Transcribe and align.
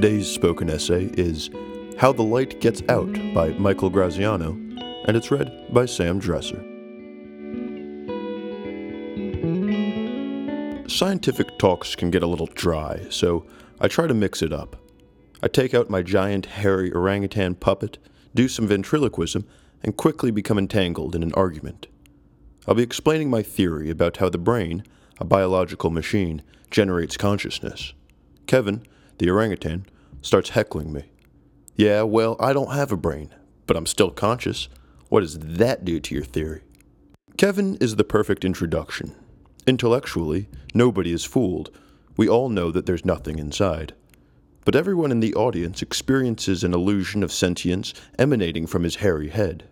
Today's 0.00 0.30
spoken 0.30 0.70
essay 0.70 1.10
is 1.14 1.50
How 1.98 2.12
the 2.12 2.22
Light 2.22 2.60
Gets 2.60 2.84
Out 2.88 3.12
by 3.34 3.48
Michael 3.58 3.90
Graziano, 3.90 4.52
and 4.52 5.16
it's 5.16 5.32
read 5.32 5.74
by 5.74 5.86
Sam 5.86 6.20
Dresser. 6.20 6.60
Scientific 10.88 11.58
talks 11.58 11.96
can 11.96 12.12
get 12.12 12.22
a 12.22 12.28
little 12.28 12.46
dry, 12.46 13.06
so 13.10 13.44
I 13.80 13.88
try 13.88 14.06
to 14.06 14.14
mix 14.14 14.40
it 14.40 14.52
up. 14.52 14.76
I 15.42 15.48
take 15.48 15.74
out 15.74 15.90
my 15.90 16.02
giant 16.02 16.46
hairy 16.46 16.92
orangutan 16.92 17.56
puppet, 17.56 17.98
do 18.36 18.46
some 18.46 18.68
ventriloquism, 18.68 19.48
and 19.82 19.96
quickly 19.96 20.30
become 20.30 20.58
entangled 20.58 21.16
in 21.16 21.24
an 21.24 21.34
argument. 21.34 21.88
I'll 22.68 22.76
be 22.76 22.84
explaining 22.84 23.30
my 23.30 23.42
theory 23.42 23.90
about 23.90 24.18
how 24.18 24.28
the 24.28 24.38
brain, 24.38 24.84
a 25.18 25.24
biological 25.24 25.90
machine, 25.90 26.42
generates 26.70 27.16
consciousness. 27.16 27.94
Kevin, 28.46 28.84
the 29.18 29.28
orangutan, 29.28 29.84
starts 30.22 30.50
heckling 30.50 30.92
me. 30.92 31.04
Yeah, 31.76 32.02
well, 32.02 32.36
I 32.40 32.52
don't 32.52 32.72
have 32.72 32.92
a 32.92 32.96
brain, 32.96 33.34
but 33.66 33.76
I'm 33.76 33.86
still 33.86 34.10
conscious. 34.10 34.68
What 35.08 35.20
does 35.20 35.38
that 35.38 35.84
do 35.84 36.00
to 36.00 36.14
your 36.14 36.24
theory? 36.24 36.62
Kevin 37.36 37.76
is 37.76 37.96
the 37.96 38.04
perfect 38.04 38.44
introduction. 38.44 39.14
Intellectually, 39.66 40.48
nobody 40.74 41.12
is 41.12 41.24
fooled. 41.24 41.70
We 42.16 42.28
all 42.28 42.48
know 42.48 42.72
that 42.72 42.86
there's 42.86 43.04
nothing 43.04 43.38
inside. 43.38 43.94
But 44.64 44.74
everyone 44.74 45.12
in 45.12 45.20
the 45.20 45.34
audience 45.34 45.80
experiences 45.80 46.64
an 46.64 46.74
illusion 46.74 47.22
of 47.22 47.32
sentience 47.32 47.94
emanating 48.18 48.66
from 48.66 48.82
his 48.82 48.96
hairy 48.96 49.28
head. 49.28 49.64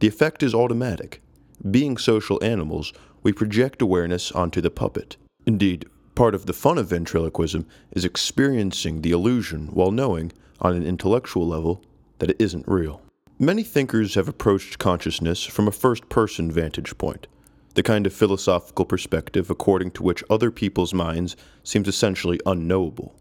The 0.00 0.08
effect 0.08 0.42
is 0.42 0.54
automatic. 0.54 1.22
Being 1.70 1.96
social 1.96 2.42
animals, 2.42 2.92
we 3.22 3.32
project 3.32 3.80
awareness 3.80 4.32
onto 4.32 4.60
the 4.60 4.70
puppet. 4.70 5.16
Indeed, 5.46 5.86
part 6.14 6.34
of 6.34 6.46
the 6.46 6.52
fun 6.52 6.78
of 6.78 6.88
ventriloquism 6.88 7.66
is 7.92 8.04
experiencing 8.04 9.02
the 9.02 9.10
illusion 9.10 9.68
while 9.68 9.90
knowing, 9.90 10.32
on 10.60 10.74
an 10.74 10.86
intellectual 10.86 11.46
level, 11.46 11.82
that 12.18 12.30
it 12.30 12.36
isn't 12.38 12.68
real. 12.68 13.02
Many 13.38 13.64
thinkers 13.64 14.14
have 14.14 14.28
approached 14.28 14.78
consciousness 14.78 15.44
from 15.44 15.66
a 15.66 15.72
first 15.72 16.08
person 16.08 16.52
vantage 16.52 16.96
point, 16.98 17.26
the 17.74 17.82
kind 17.82 18.06
of 18.06 18.12
philosophical 18.12 18.84
perspective 18.84 19.50
according 19.50 19.90
to 19.92 20.02
which 20.02 20.22
other 20.30 20.50
people's 20.50 20.94
minds 20.94 21.36
seems 21.64 21.88
essentially 21.88 22.40
unknowable. 22.46 23.14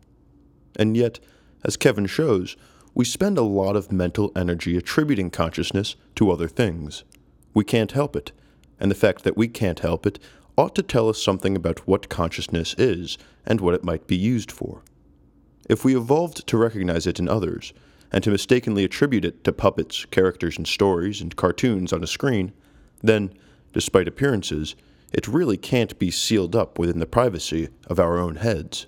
And 0.76 0.96
yet, 0.96 1.20
as 1.64 1.78
Kevin 1.78 2.06
shows, 2.06 2.56
we 2.94 3.06
spend 3.06 3.40
a 3.40 3.44
lot 3.44 3.76
of 3.76 3.92
mental 3.92 4.32
energy 4.36 4.78
attributing 4.78 5.32
consciousness 5.32 5.96
to 6.16 6.30
other 6.30 6.48
things. 6.48 7.04
We 7.56 7.64
can't 7.64 7.94
help 7.94 8.16
it, 8.16 8.32
and 8.80 8.92
the 8.92 8.96
fact 8.96 9.24
that 9.24 9.38
we 9.38 9.48
can't 9.48 9.80
help 9.80 10.06
it 10.06 10.20
ought 10.58 10.76
to 10.76 10.84
tell 10.84 11.10
us 11.10 11.22
something 11.22 11.56
about 11.56 11.88
what 11.88 12.10
consciousness 12.10 12.76
is 12.78 13.18
and 13.46 13.60
what 13.62 13.74
it 13.74 13.84
might 13.84 14.08
be 14.08 14.16
used 14.16 14.52
for. 14.52 14.84
If 15.70 15.84
we 15.84 15.96
evolved 15.96 16.46
to 16.48 16.58
recognize 16.58 17.08
it 17.08 17.20
in 17.20 17.28
others, 17.28 17.74
and 18.12 18.24
to 18.24 18.30
mistakenly 18.30 18.84
attribute 18.84 19.26
it 19.26 19.44
to 19.44 19.52
puppets, 19.52 20.06
characters 20.06 20.58
in 20.58 20.66
stories, 20.66 21.20
and 21.20 21.36
cartoons 21.36 21.92
on 21.92 22.04
a 22.04 22.08
screen, 22.08 22.54
then, 23.02 23.34
despite 23.74 24.08
appearances, 24.08 24.76
it 25.12 25.28
really 25.28 25.58
can't 25.58 25.98
be 25.98 26.12
sealed 26.12 26.56
up 26.56 26.78
within 26.78 27.00
the 27.00 27.06
privacy 27.08 27.70
of 27.88 28.00
our 28.00 28.20
own 28.20 28.36
heads. 28.36 28.86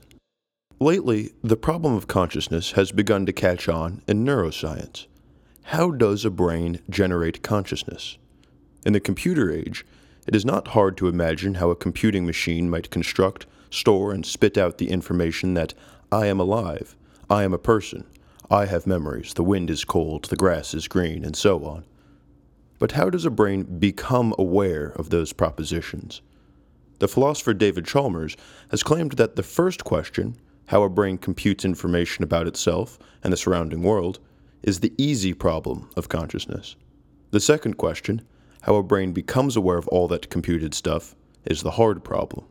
Lately, 0.79 1.31
the 1.43 1.57
problem 1.57 1.95
of 1.95 2.07
consciousness 2.07 2.73
has 2.73 2.91
begun 2.91 3.25
to 3.25 3.33
catch 3.33 3.67
on 3.67 4.03
in 4.07 4.25
neuroscience. 4.25 5.07
How 5.63 5.89
does 5.89 6.25
a 6.25 6.29
brain 6.29 6.81
generate 6.89 7.41
consciousness? 7.41 8.17
In 8.85 8.93
the 8.93 8.99
computer 8.99 9.51
age, 9.51 9.85
it 10.25 10.35
is 10.35 10.45
not 10.45 10.69
hard 10.69 10.97
to 10.97 11.07
imagine 11.07 11.55
how 11.55 11.69
a 11.69 11.75
computing 11.75 12.25
machine 12.25 12.69
might 12.69 12.89
construct, 12.89 13.45
store, 13.69 14.11
and 14.11 14.25
spit 14.25 14.57
out 14.57 14.77
the 14.77 14.89
information 14.89 15.53
that 15.53 15.73
I 16.11 16.27
am 16.27 16.39
alive, 16.39 16.95
I 17.29 17.43
am 17.43 17.53
a 17.53 17.59
person, 17.59 18.05
I 18.49 18.65
have 18.65 18.87
memories, 18.87 19.33
the 19.33 19.43
wind 19.43 19.69
is 19.69 19.85
cold, 19.85 20.25
the 20.25 20.35
grass 20.35 20.73
is 20.73 20.87
green, 20.87 21.23
and 21.25 21.35
so 21.35 21.63
on. 21.65 21.83
But 22.77 22.93
how 22.93 23.09
does 23.09 23.25
a 23.25 23.31
brain 23.31 23.63
become 23.79 24.33
aware 24.37 24.87
of 24.95 25.09
those 25.09 25.33
propositions? 25.33 26.21
The 26.99 27.07
philosopher 27.07 27.53
David 27.53 27.85
Chalmers 27.85 28.35
has 28.71 28.83
claimed 28.83 29.13
that 29.13 29.35
the 29.35 29.43
first 29.43 29.83
question, 29.83 30.35
how 30.67 30.83
a 30.83 30.89
brain 30.89 31.17
computes 31.17 31.65
information 31.65 32.23
about 32.23 32.47
itself 32.47 32.97
and 33.23 33.31
the 33.31 33.37
surrounding 33.37 33.83
world, 33.83 34.19
is 34.63 34.79
the 34.79 34.93
easy 34.97 35.33
problem 35.33 35.89
of 35.95 36.09
consciousness. 36.09 36.75
The 37.31 37.39
second 37.39 37.77
question, 37.77 38.21
how 38.65 38.75
a 38.77 38.83
brain 38.83 39.11
becomes 39.11 39.55
aware 39.55 39.77
of 39.77 39.87
all 39.89 40.07
that 40.07 40.31
computed 40.31 40.73
stuff 40.73 41.15
is 41.45 41.61
the 41.61 41.71
hard 41.71 42.03
problem. 42.03 42.45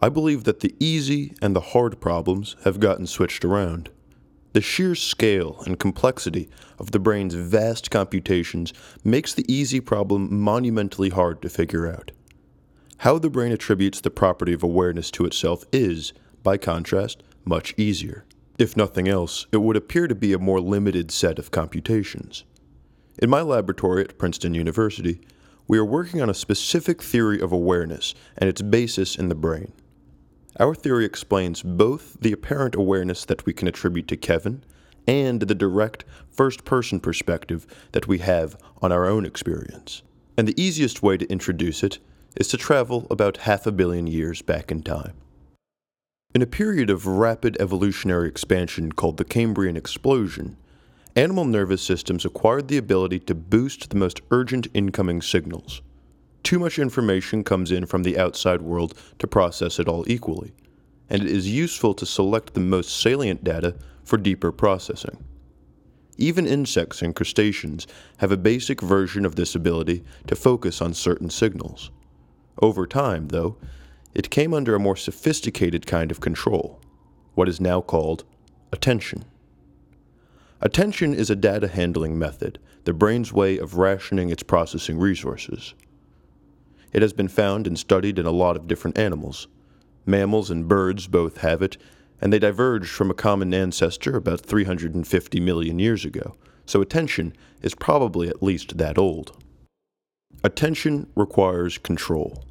I 0.00 0.08
believe 0.08 0.44
that 0.44 0.60
the 0.60 0.74
easy 0.80 1.34
and 1.42 1.54
the 1.54 1.60
hard 1.60 2.00
problems 2.00 2.56
have 2.64 2.80
gotten 2.80 3.06
switched 3.06 3.44
around. 3.44 3.90
The 4.54 4.62
sheer 4.62 4.94
scale 4.94 5.62
and 5.66 5.78
complexity 5.78 6.48
of 6.78 6.92
the 6.92 6.98
brain's 6.98 7.34
vast 7.34 7.90
computations 7.90 8.72
makes 9.04 9.34
the 9.34 9.44
easy 9.52 9.80
problem 9.80 10.34
monumentally 10.40 11.10
hard 11.10 11.42
to 11.42 11.50
figure 11.50 11.86
out. 11.86 12.10
How 12.98 13.18
the 13.18 13.28
brain 13.28 13.52
attributes 13.52 14.00
the 14.00 14.10
property 14.10 14.54
of 14.54 14.62
awareness 14.62 15.10
to 15.10 15.26
itself 15.26 15.66
is, 15.72 16.14
by 16.42 16.56
contrast, 16.56 17.22
much 17.44 17.74
easier. 17.76 18.24
If 18.58 18.78
nothing 18.78 19.08
else, 19.08 19.46
it 19.52 19.58
would 19.58 19.76
appear 19.76 20.08
to 20.08 20.14
be 20.14 20.32
a 20.32 20.38
more 20.38 20.60
limited 20.60 21.10
set 21.10 21.38
of 21.38 21.50
computations. 21.50 22.44
In 23.18 23.30
my 23.30 23.40
laboratory 23.40 24.04
at 24.04 24.18
Princeton 24.18 24.52
University, 24.52 25.20
we 25.66 25.78
are 25.78 25.84
working 25.84 26.20
on 26.20 26.28
a 26.28 26.34
specific 26.34 27.02
theory 27.02 27.40
of 27.40 27.50
awareness 27.50 28.14
and 28.36 28.48
its 28.48 28.60
basis 28.60 29.16
in 29.16 29.30
the 29.30 29.34
brain. 29.34 29.72
Our 30.60 30.74
theory 30.74 31.06
explains 31.06 31.62
both 31.62 32.20
the 32.20 32.32
apparent 32.32 32.74
awareness 32.74 33.24
that 33.24 33.46
we 33.46 33.54
can 33.54 33.68
attribute 33.68 34.06
to 34.08 34.18
Kevin 34.18 34.64
and 35.06 35.40
the 35.40 35.54
direct 35.54 36.04
first 36.30 36.66
person 36.66 37.00
perspective 37.00 37.66
that 37.92 38.06
we 38.06 38.18
have 38.18 38.56
on 38.82 38.92
our 38.92 39.06
own 39.06 39.24
experience. 39.24 40.02
And 40.36 40.46
the 40.46 40.60
easiest 40.62 41.02
way 41.02 41.16
to 41.16 41.30
introduce 41.30 41.82
it 41.82 41.98
is 42.36 42.48
to 42.48 42.58
travel 42.58 43.06
about 43.10 43.38
half 43.38 43.66
a 43.66 43.72
billion 43.72 44.06
years 44.06 44.42
back 44.42 44.70
in 44.70 44.82
time. 44.82 45.14
In 46.34 46.42
a 46.42 46.46
period 46.46 46.90
of 46.90 47.06
rapid 47.06 47.56
evolutionary 47.60 48.28
expansion 48.28 48.92
called 48.92 49.16
the 49.16 49.24
Cambrian 49.24 49.76
explosion, 49.76 50.58
animal 51.16 51.46
nervous 51.46 51.80
systems 51.80 52.26
acquired 52.26 52.68
the 52.68 52.76
ability 52.76 53.18
to 53.18 53.34
boost 53.34 53.88
the 53.88 53.96
most 53.96 54.20
urgent 54.30 54.68
incoming 54.74 55.22
signals. 55.22 55.80
Too 56.42 56.58
much 56.58 56.78
information 56.78 57.42
comes 57.42 57.72
in 57.72 57.86
from 57.86 58.02
the 58.02 58.18
outside 58.18 58.60
world 58.60 58.94
to 59.18 59.26
process 59.26 59.78
it 59.78 59.88
all 59.88 60.04
equally, 60.06 60.52
and 61.08 61.22
it 61.22 61.30
is 61.30 61.50
useful 61.50 61.94
to 61.94 62.04
select 62.04 62.52
the 62.52 62.60
most 62.60 63.00
salient 63.00 63.42
data 63.42 63.74
for 64.04 64.18
deeper 64.18 64.52
processing. 64.52 65.24
Even 66.18 66.46
insects 66.46 67.00
and 67.00 67.16
crustaceans 67.16 67.86
have 68.18 68.30
a 68.30 68.36
basic 68.36 68.82
version 68.82 69.24
of 69.24 69.36
this 69.36 69.54
ability 69.54 70.04
to 70.26 70.36
focus 70.36 70.82
on 70.82 70.92
certain 70.92 71.30
signals. 71.30 71.90
Over 72.60 72.86
time, 72.86 73.28
though, 73.28 73.56
it 74.14 74.30
came 74.30 74.54
under 74.54 74.74
a 74.74 74.80
more 74.80 74.96
sophisticated 74.96 75.86
kind 75.86 76.10
of 76.10 76.20
control, 76.20 76.80
what 77.34 77.48
is 77.48 77.60
now 77.60 77.80
called 77.80 78.24
attention. 78.70 79.24
Attention 80.62 81.12
is 81.12 81.28
a 81.28 81.36
data 81.36 81.68
handling 81.68 82.18
method, 82.18 82.58
the 82.84 82.94
brain's 82.94 83.30
way 83.30 83.58
of 83.58 83.76
rationing 83.76 84.30
its 84.30 84.42
processing 84.42 84.98
resources. 84.98 85.74
It 86.94 87.02
has 87.02 87.12
been 87.12 87.28
found 87.28 87.66
and 87.66 87.78
studied 87.78 88.18
in 88.18 88.24
a 88.24 88.30
lot 88.30 88.56
of 88.56 88.66
different 88.66 88.96
animals. 88.96 89.48
Mammals 90.06 90.50
and 90.50 90.66
birds 90.66 91.08
both 91.08 91.38
have 91.38 91.60
it, 91.60 91.76
and 92.22 92.32
they 92.32 92.38
diverged 92.38 92.88
from 92.88 93.10
a 93.10 93.14
common 93.14 93.52
ancestor 93.52 94.16
about 94.16 94.40
350 94.40 95.40
million 95.40 95.78
years 95.78 96.06
ago, 96.06 96.34
so 96.64 96.80
attention 96.80 97.34
is 97.60 97.74
probably 97.74 98.28
at 98.28 98.42
least 98.42 98.78
that 98.78 98.96
old. 98.96 99.36
Attention 100.42 101.06
requires 101.14 101.76
control. 101.76 102.44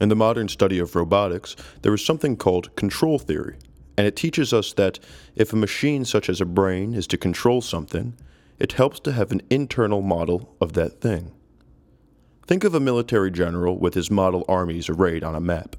In 0.00 0.08
the 0.08 0.16
modern 0.16 0.48
study 0.48 0.78
of 0.78 0.96
robotics, 0.96 1.56
there 1.82 1.92
is 1.92 2.04
something 2.04 2.36
called 2.36 2.74
control 2.74 3.18
theory, 3.18 3.58
and 3.96 4.06
it 4.06 4.16
teaches 4.16 4.52
us 4.52 4.72
that 4.74 4.98
if 5.34 5.52
a 5.52 5.56
machine 5.56 6.04
such 6.04 6.28
as 6.28 6.40
a 6.40 6.46
brain 6.46 6.94
is 6.94 7.06
to 7.08 7.16
control 7.16 7.60
something, 7.60 8.14
it 8.58 8.72
helps 8.72 9.00
to 9.00 9.12
have 9.12 9.32
an 9.32 9.42
internal 9.50 10.02
model 10.02 10.54
of 10.60 10.72
that 10.74 11.00
thing. 11.00 11.32
Think 12.46 12.64
of 12.64 12.74
a 12.74 12.80
military 12.80 13.30
general 13.30 13.78
with 13.78 13.94
his 13.94 14.10
model 14.10 14.44
armies 14.48 14.88
arrayed 14.88 15.24
on 15.24 15.34
a 15.34 15.40
map. 15.40 15.76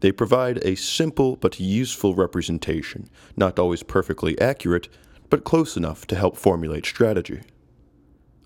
They 0.00 0.12
provide 0.12 0.58
a 0.58 0.74
simple 0.74 1.36
but 1.36 1.58
useful 1.58 2.14
representation, 2.14 3.08
not 3.36 3.58
always 3.58 3.82
perfectly 3.82 4.38
accurate, 4.40 4.88
but 5.30 5.44
close 5.44 5.76
enough 5.76 6.06
to 6.08 6.16
help 6.16 6.36
formulate 6.36 6.86
strategy. 6.86 7.42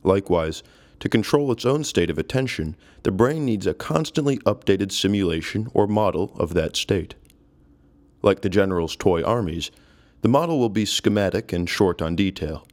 Likewise, 0.03 0.63
to 1.01 1.09
control 1.09 1.51
its 1.51 1.65
own 1.65 1.83
state 1.85 2.11
of 2.11 2.19
attention, 2.19 2.77
the 3.03 3.11
brain 3.11 3.45
needs 3.45 3.67
a 3.67 3.75
constantly 3.75 4.39
updated 4.39 4.93
simulation 4.93 5.69
or 5.75 5.87
model 5.87 6.33
of 6.39 6.55
that 6.55 6.77
state. 6.77 7.15
Like 8.23 8.43
the 8.43 8.49
general's 8.49 8.97
toy 8.97 9.23
armies, 9.23 9.71
the 10.23 10.29
model 10.29 10.59
will 10.59 10.69
be 10.69 10.85
schematic 10.85 11.53
and 11.53 11.69
short 11.69 12.03
on 12.03 12.17
detail. 12.17 12.67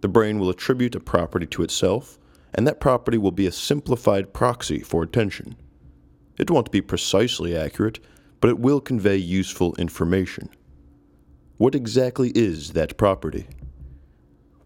The 0.00 0.08
brain 0.08 0.38
will 0.38 0.50
attribute 0.50 0.94
a 0.94 1.00
property 1.00 1.46
to 1.46 1.62
itself, 1.62 2.18
and 2.54 2.66
that 2.66 2.80
property 2.80 3.18
will 3.18 3.32
be 3.32 3.46
a 3.46 3.52
simplified 3.52 4.32
proxy 4.32 4.80
for 4.80 5.02
attention. 5.02 5.56
It 6.38 6.50
won't 6.50 6.70
be 6.70 6.80
precisely 6.80 7.56
accurate, 7.56 7.98
but 8.40 8.50
it 8.50 8.58
will 8.58 8.80
convey 8.80 9.16
useful 9.16 9.74
information. 9.76 10.48
What 11.56 11.74
exactly 11.74 12.30
is 12.34 12.72
that 12.74 12.96
property? 12.96 13.46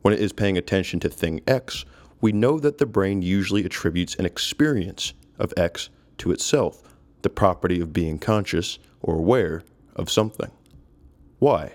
When 0.03 0.13
it 0.13 0.21
is 0.21 0.33
paying 0.33 0.59
attention 0.59 1.01
to 1.01 1.09
thing 1.09 1.41
X, 1.47 1.85
we 2.21 2.33
know 2.33 2.59
that 2.59 2.79
the 2.79 2.87
brain 2.87 3.23
usually 3.23 3.65
attributes 3.65 4.17
an 4.17 4.27
experience 4.27 5.15
of 5.39 5.55
X 5.57 5.89
to 6.19 6.33
itself, 6.33 6.83
the 7.23 7.31
property 7.31 7.81
of 7.81 7.93
being 7.93 8.19
conscious 8.19 8.79
or 9.01 9.17
aware 9.17 9.63
of 10.01 10.11
something. 10.11 10.51
Why? 11.39 11.75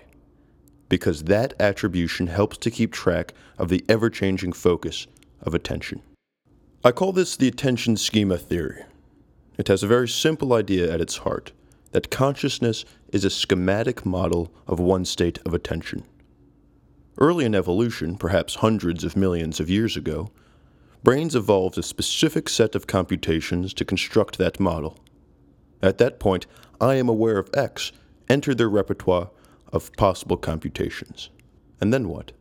Because 0.88 1.24
that 1.24 1.54
attribution 1.60 2.26
helps 2.26 2.58
to 2.58 2.70
keep 2.70 2.92
track 2.92 3.32
of 3.56 3.68
the 3.68 3.84
ever 3.88 4.10
changing 4.10 4.52
focus 4.52 5.06
of 5.40 5.54
attention. 5.54 6.02
I 6.84 6.92
call 6.92 7.12
this 7.12 7.36
the 7.36 7.48
attention 7.48 7.96
schema 7.96 8.36
theory. 8.36 8.84
It 9.56 9.68
has 9.68 9.82
a 9.82 9.88
very 9.88 10.08
simple 10.08 10.52
idea 10.52 10.92
at 10.92 11.00
its 11.00 11.18
heart 11.18 11.52
that 11.92 12.10
consciousness 12.10 12.84
is 13.12 13.24
a 13.24 13.30
schematic 13.30 14.04
model 14.04 14.52
of 14.66 14.78
one 14.78 15.04
state 15.04 15.38
of 15.46 15.54
attention. 15.54 16.04
Early 17.18 17.44
in 17.44 17.54
evolution, 17.54 18.16
perhaps 18.16 18.56
hundreds 18.56 19.02
of 19.02 19.16
millions 19.16 19.58
of 19.58 19.70
years 19.70 19.96
ago, 19.96 20.30
brains 21.02 21.34
evolved 21.34 21.78
a 21.78 21.82
specific 21.82 22.48
set 22.48 22.74
of 22.74 22.86
computations 22.86 23.72
to 23.74 23.84
construct 23.84 24.36
that 24.36 24.60
model. 24.60 24.98
At 25.82 25.98
that 25.98 26.20
point, 26.20 26.46
I 26.80 26.96
am 26.96 27.08
aware 27.08 27.38
of 27.38 27.48
X 27.54 27.92
entered 28.28 28.58
their 28.58 28.68
repertoire 28.68 29.30
of 29.72 29.92
possible 29.94 30.36
computations. 30.36 31.30
And 31.80 31.92
then 31.92 32.08
what? 32.08 32.32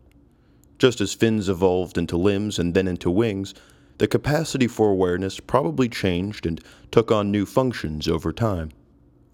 Just 0.77 1.01
as 1.01 1.13
fins 1.13 1.49
evolved 1.49 1.97
into 1.97 2.17
limbs 2.17 2.59
and 2.59 2.73
then 2.73 2.87
into 2.87 3.09
wings, 3.09 3.53
the 3.97 4.07
capacity 4.07 4.67
for 4.67 4.89
awareness 4.89 5.39
probably 5.39 5.87
changed 5.87 6.45
and 6.45 6.61
took 6.91 7.11
on 7.11 7.31
new 7.31 7.45
functions 7.45 8.07
over 8.07 8.33
time. 8.33 8.71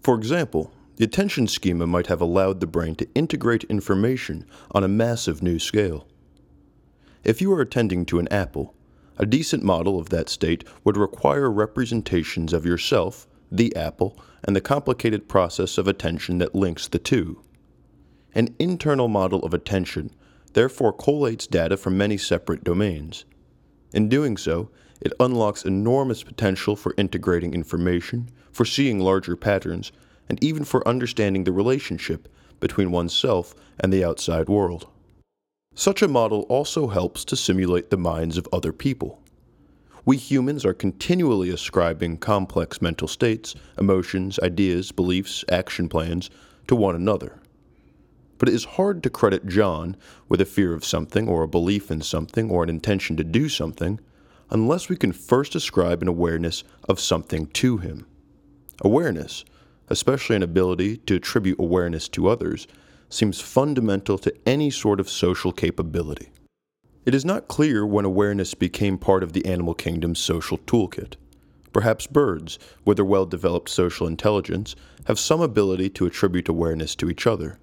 For 0.00 0.14
example, 0.14 0.72
the 0.96 1.04
attention 1.04 1.48
schema 1.48 1.86
might 1.86 2.06
have 2.06 2.20
allowed 2.20 2.60
the 2.60 2.66
brain 2.66 2.94
to 2.96 3.08
integrate 3.14 3.64
information 3.64 4.46
on 4.70 4.84
a 4.84 4.88
massive 4.88 5.42
new 5.42 5.58
scale. 5.58 6.06
If 7.24 7.40
you 7.40 7.52
are 7.52 7.60
attending 7.60 8.04
to 8.06 8.18
an 8.18 8.28
apple, 8.28 8.74
a 9.16 9.26
decent 9.26 9.62
model 9.62 9.98
of 9.98 10.10
that 10.10 10.28
state 10.28 10.64
would 10.84 10.96
require 10.96 11.50
representations 11.50 12.52
of 12.52 12.66
yourself, 12.66 13.26
the 13.56 13.74
apple, 13.76 14.18
and 14.44 14.56
the 14.56 14.60
complicated 14.60 15.28
process 15.28 15.78
of 15.78 15.86
attention 15.86 16.38
that 16.38 16.54
links 16.54 16.88
the 16.88 16.98
two. 16.98 17.42
An 18.34 18.54
internal 18.58 19.08
model 19.08 19.44
of 19.44 19.52
attention 19.54 20.10
therefore 20.54 20.92
collates 20.92 21.48
data 21.48 21.76
from 21.76 21.96
many 21.96 22.16
separate 22.16 22.64
domains. 22.64 23.24
In 23.92 24.08
doing 24.08 24.36
so, 24.36 24.70
it 25.00 25.12
unlocks 25.20 25.64
enormous 25.64 26.22
potential 26.22 26.76
for 26.76 26.94
integrating 26.96 27.54
information, 27.54 28.30
for 28.52 28.64
seeing 28.64 29.00
larger 29.00 29.36
patterns, 29.36 29.92
and 30.28 30.42
even 30.42 30.64
for 30.64 30.86
understanding 30.86 31.44
the 31.44 31.52
relationship 31.52 32.28
between 32.60 32.90
oneself 32.90 33.54
and 33.80 33.92
the 33.92 34.04
outside 34.04 34.48
world. 34.48 34.86
Such 35.74 36.02
a 36.02 36.08
model 36.08 36.42
also 36.48 36.88
helps 36.88 37.24
to 37.24 37.36
simulate 37.36 37.90
the 37.90 37.96
minds 37.96 38.36
of 38.36 38.48
other 38.52 38.72
people. 38.72 39.21
We 40.04 40.16
humans 40.16 40.64
are 40.64 40.74
continually 40.74 41.50
ascribing 41.50 42.18
complex 42.18 42.82
mental 42.82 43.06
states, 43.06 43.54
emotions, 43.78 44.40
ideas, 44.40 44.90
beliefs, 44.90 45.44
action 45.48 45.88
plans 45.88 46.28
to 46.66 46.74
one 46.74 46.96
another. 46.96 47.38
But 48.38 48.48
it 48.48 48.54
is 48.56 48.64
hard 48.64 49.04
to 49.04 49.10
credit 49.10 49.46
John 49.46 49.96
with 50.28 50.40
a 50.40 50.44
fear 50.44 50.74
of 50.74 50.84
something, 50.84 51.28
or 51.28 51.44
a 51.44 51.48
belief 51.48 51.88
in 51.88 52.00
something, 52.00 52.50
or 52.50 52.64
an 52.64 52.68
intention 52.68 53.16
to 53.18 53.22
do 53.22 53.48
something, 53.48 54.00
unless 54.50 54.88
we 54.88 54.96
can 54.96 55.12
first 55.12 55.54
ascribe 55.54 56.02
an 56.02 56.08
awareness 56.08 56.64
of 56.88 56.98
something 56.98 57.46
to 57.46 57.76
him. 57.76 58.04
Awareness, 58.80 59.44
especially 59.88 60.34
an 60.34 60.42
ability 60.42 60.96
to 60.96 61.14
attribute 61.14 61.60
awareness 61.60 62.08
to 62.08 62.28
others, 62.28 62.66
seems 63.08 63.40
fundamental 63.40 64.18
to 64.18 64.34
any 64.44 64.70
sort 64.70 64.98
of 64.98 65.08
social 65.08 65.52
capability. 65.52 66.32
It 67.04 67.16
is 67.16 67.24
not 67.24 67.48
clear 67.48 67.84
when 67.84 68.04
awareness 68.04 68.54
became 68.54 68.96
part 68.96 69.24
of 69.24 69.32
the 69.32 69.44
animal 69.44 69.74
kingdom's 69.74 70.20
social 70.20 70.58
toolkit. 70.58 71.16
Perhaps 71.72 72.06
birds, 72.06 72.60
with 72.84 72.96
their 72.96 73.04
well 73.04 73.26
developed 73.26 73.70
social 73.70 74.06
intelligence, 74.06 74.76
have 75.06 75.18
some 75.18 75.40
ability 75.40 75.90
to 75.90 76.06
attribute 76.06 76.48
awareness 76.48 76.94
to 76.96 77.10
each 77.10 77.26
other. 77.26 77.58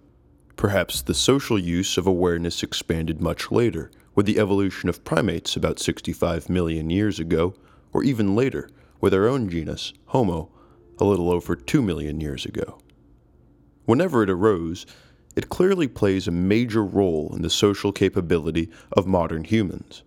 Perhaps 0.57 1.03
the 1.03 1.13
social 1.13 1.57
use 1.57 1.97
of 1.97 2.06
awareness 2.06 2.63
expanded 2.63 3.21
much 3.21 3.50
later, 3.50 3.89
with 4.13 4.25
the 4.25 4.39
evolution 4.39 4.89
of 4.89 5.06
primates 5.06 5.56
about 5.56 5.80
65 5.80 6.50
million 6.50 6.89
years 6.89 7.18
ago, 7.18 7.53
or 7.94 8.03
even 8.03 8.36
later, 8.36 8.69
with 9.00 9.13
our 9.13 9.25
own 9.25 9.47
genus, 9.50 9.94
Homo, 10.07 10.51
a 10.97 11.06
little 11.06 11.31
over 11.31 11.56
2 11.56 11.81
million 11.81 12.19
years 12.19 12.45
ago. 12.45 12.81
Whenever 13.86 14.21
it 14.21 14.30
arose, 14.30 14.86
it 15.39 15.47
clearly 15.47 15.88
plays 15.88 16.27
a 16.27 16.31
major 16.31 16.83
role 16.83 17.33
in 17.33 17.41
the 17.41 17.50
social 17.50 17.94
capability 17.94 18.69
of 18.91 19.07
modern 19.07 19.45
humans. 19.45 20.03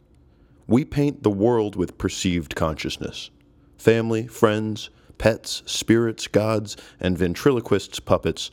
We 0.66 0.84
paint 0.84 1.22
the 1.22 1.30
world 1.30 1.74
with 1.74 1.96
perceived 1.96 2.54
consciousness. 2.54 3.30
Family, 3.78 4.26
friends, 4.26 4.90
pets, 5.16 5.62
spirits, 5.64 6.26
gods, 6.26 6.76
and 7.00 7.16
ventriloquists' 7.16 7.98
puppets 7.98 8.50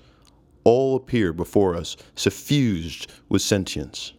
all 0.64 0.96
appear 0.96 1.34
before 1.34 1.76
us 1.76 1.98
suffused 2.16 3.12
with 3.28 3.42
sentience. 3.42 4.14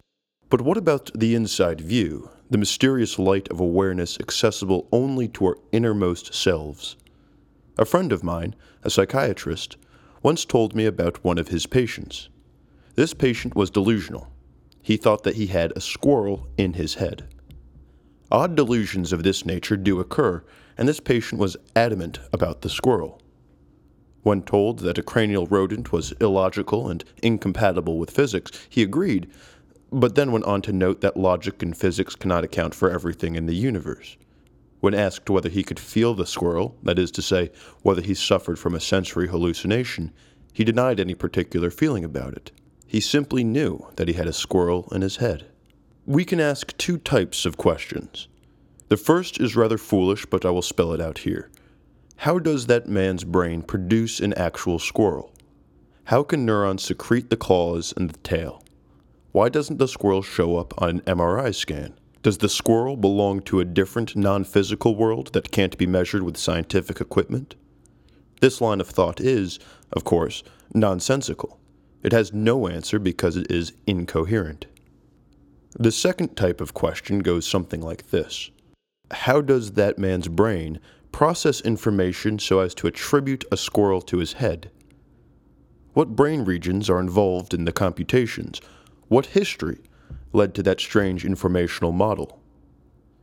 But 0.50 0.60
what 0.60 0.76
about 0.76 1.10
the 1.14 1.34
inside 1.34 1.80
view, 1.80 2.28
the 2.50 2.58
mysterious 2.58 3.18
light 3.18 3.48
of 3.48 3.58
awareness 3.58 4.18
accessible 4.20 4.86
only 4.92 5.28
to 5.28 5.46
our 5.46 5.56
innermost 5.72 6.34
selves? 6.34 6.98
A 7.78 7.86
friend 7.86 8.12
of 8.12 8.22
mine, 8.22 8.54
a 8.84 8.90
psychiatrist, 8.90 9.78
once 10.22 10.44
told 10.44 10.74
me 10.74 10.84
about 10.84 11.24
one 11.24 11.38
of 11.38 11.48
his 11.48 11.64
patients. 11.64 12.28
This 13.00 13.14
patient 13.14 13.56
was 13.56 13.70
delusional. 13.70 14.30
He 14.82 14.98
thought 14.98 15.22
that 15.22 15.36
he 15.36 15.46
had 15.46 15.72
a 15.74 15.80
squirrel 15.80 16.46
in 16.58 16.74
his 16.74 16.96
head. 16.96 17.26
Odd 18.30 18.54
delusions 18.54 19.14
of 19.14 19.22
this 19.22 19.46
nature 19.46 19.78
do 19.78 20.00
occur, 20.00 20.44
and 20.76 20.86
this 20.86 21.00
patient 21.00 21.40
was 21.40 21.56
adamant 21.74 22.18
about 22.30 22.60
the 22.60 22.68
squirrel. 22.68 23.18
When 24.22 24.42
told 24.42 24.80
that 24.80 24.98
a 24.98 25.02
cranial 25.02 25.46
rodent 25.46 25.92
was 25.92 26.12
illogical 26.20 26.90
and 26.90 27.02
incompatible 27.22 27.96
with 27.96 28.10
physics, 28.10 28.50
he 28.68 28.82
agreed, 28.82 29.30
but 29.90 30.14
then 30.14 30.30
went 30.30 30.44
on 30.44 30.60
to 30.60 30.70
note 30.70 31.00
that 31.00 31.16
logic 31.16 31.62
and 31.62 31.74
physics 31.74 32.14
cannot 32.14 32.44
account 32.44 32.74
for 32.74 32.90
everything 32.90 33.34
in 33.34 33.46
the 33.46 33.56
universe. 33.56 34.18
When 34.80 34.92
asked 34.92 35.30
whether 35.30 35.48
he 35.48 35.62
could 35.62 35.80
feel 35.80 36.12
the 36.12 36.26
squirrel, 36.26 36.76
that 36.82 36.98
is 36.98 37.10
to 37.12 37.22
say, 37.22 37.50
whether 37.80 38.02
he 38.02 38.12
suffered 38.12 38.58
from 38.58 38.74
a 38.74 38.78
sensory 38.78 39.28
hallucination, 39.28 40.12
he 40.52 40.64
denied 40.64 41.00
any 41.00 41.14
particular 41.14 41.70
feeling 41.70 42.04
about 42.04 42.34
it. 42.34 42.52
He 42.90 42.98
simply 42.98 43.44
knew 43.44 43.86
that 43.94 44.08
he 44.08 44.14
had 44.14 44.26
a 44.26 44.32
squirrel 44.32 44.88
in 44.90 45.02
his 45.02 45.18
head. 45.18 45.46
We 46.06 46.24
can 46.24 46.40
ask 46.40 46.76
two 46.76 46.98
types 46.98 47.46
of 47.46 47.56
questions. 47.56 48.26
The 48.88 48.96
first 48.96 49.40
is 49.40 49.54
rather 49.54 49.78
foolish, 49.78 50.26
but 50.26 50.44
I 50.44 50.50
will 50.50 50.60
spell 50.60 50.92
it 50.92 51.00
out 51.00 51.18
here. 51.18 51.52
How 52.16 52.40
does 52.40 52.66
that 52.66 52.88
man's 52.88 53.22
brain 53.22 53.62
produce 53.62 54.18
an 54.18 54.34
actual 54.34 54.80
squirrel? 54.80 55.32
How 56.06 56.24
can 56.24 56.44
neurons 56.44 56.82
secrete 56.82 57.30
the 57.30 57.36
claws 57.36 57.94
and 57.96 58.10
the 58.10 58.18
tail? 58.18 58.64
Why 59.30 59.50
doesn't 59.50 59.78
the 59.78 59.86
squirrel 59.86 60.22
show 60.22 60.56
up 60.56 60.74
on 60.82 60.88
an 60.90 61.00
MRI 61.02 61.54
scan? 61.54 61.94
Does 62.24 62.38
the 62.38 62.48
squirrel 62.48 62.96
belong 62.96 63.42
to 63.42 63.60
a 63.60 63.64
different 63.64 64.16
non 64.16 64.42
physical 64.42 64.96
world 64.96 65.32
that 65.32 65.52
can't 65.52 65.78
be 65.78 65.86
measured 65.86 66.24
with 66.24 66.36
scientific 66.36 67.00
equipment? 67.00 67.54
This 68.40 68.60
line 68.60 68.80
of 68.80 68.88
thought 68.88 69.20
is, 69.20 69.60
of 69.92 70.02
course, 70.02 70.42
nonsensical. 70.74 71.59
It 72.02 72.12
has 72.12 72.32
no 72.32 72.66
answer 72.66 72.98
because 72.98 73.36
it 73.36 73.50
is 73.50 73.72
incoherent. 73.86 74.66
The 75.78 75.92
second 75.92 76.36
type 76.36 76.60
of 76.60 76.74
question 76.74 77.20
goes 77.20 77.46
something 77.46 77.80
like 77.80 78.10
this 78.10 78.50
How 79.10 79.40
does 79.40 79.72
that 79.72 79.98
man's 79.98 80.28
brain 80.28 80.80
process 81.12 81.60
information 81.60 82.38
so 82.38 82.60
as 82.60 82.74
to 82.76 82.86
attribute 82.86 83.44
a 83.52 83.56
squirrel 83.56 84.00
to 84.02 84.18
his 84.18 84.34
head? 84.34 84.70
What 85.92 86.16
brain 86.16 86.44
regions 86.44 86.88
are 86.88 87.00
involved 87.00 87.52
in 87.52 87.64
the 87.64 87.72
computations? 87.72 88.60
What 89.08 89.26
history 89.26 89.80
led 90.32 90.54
to 90.54 90.62
that 90.62 90.80
strange 90.80 91.24
informational 91.24 91.92
model? 91.92 92.40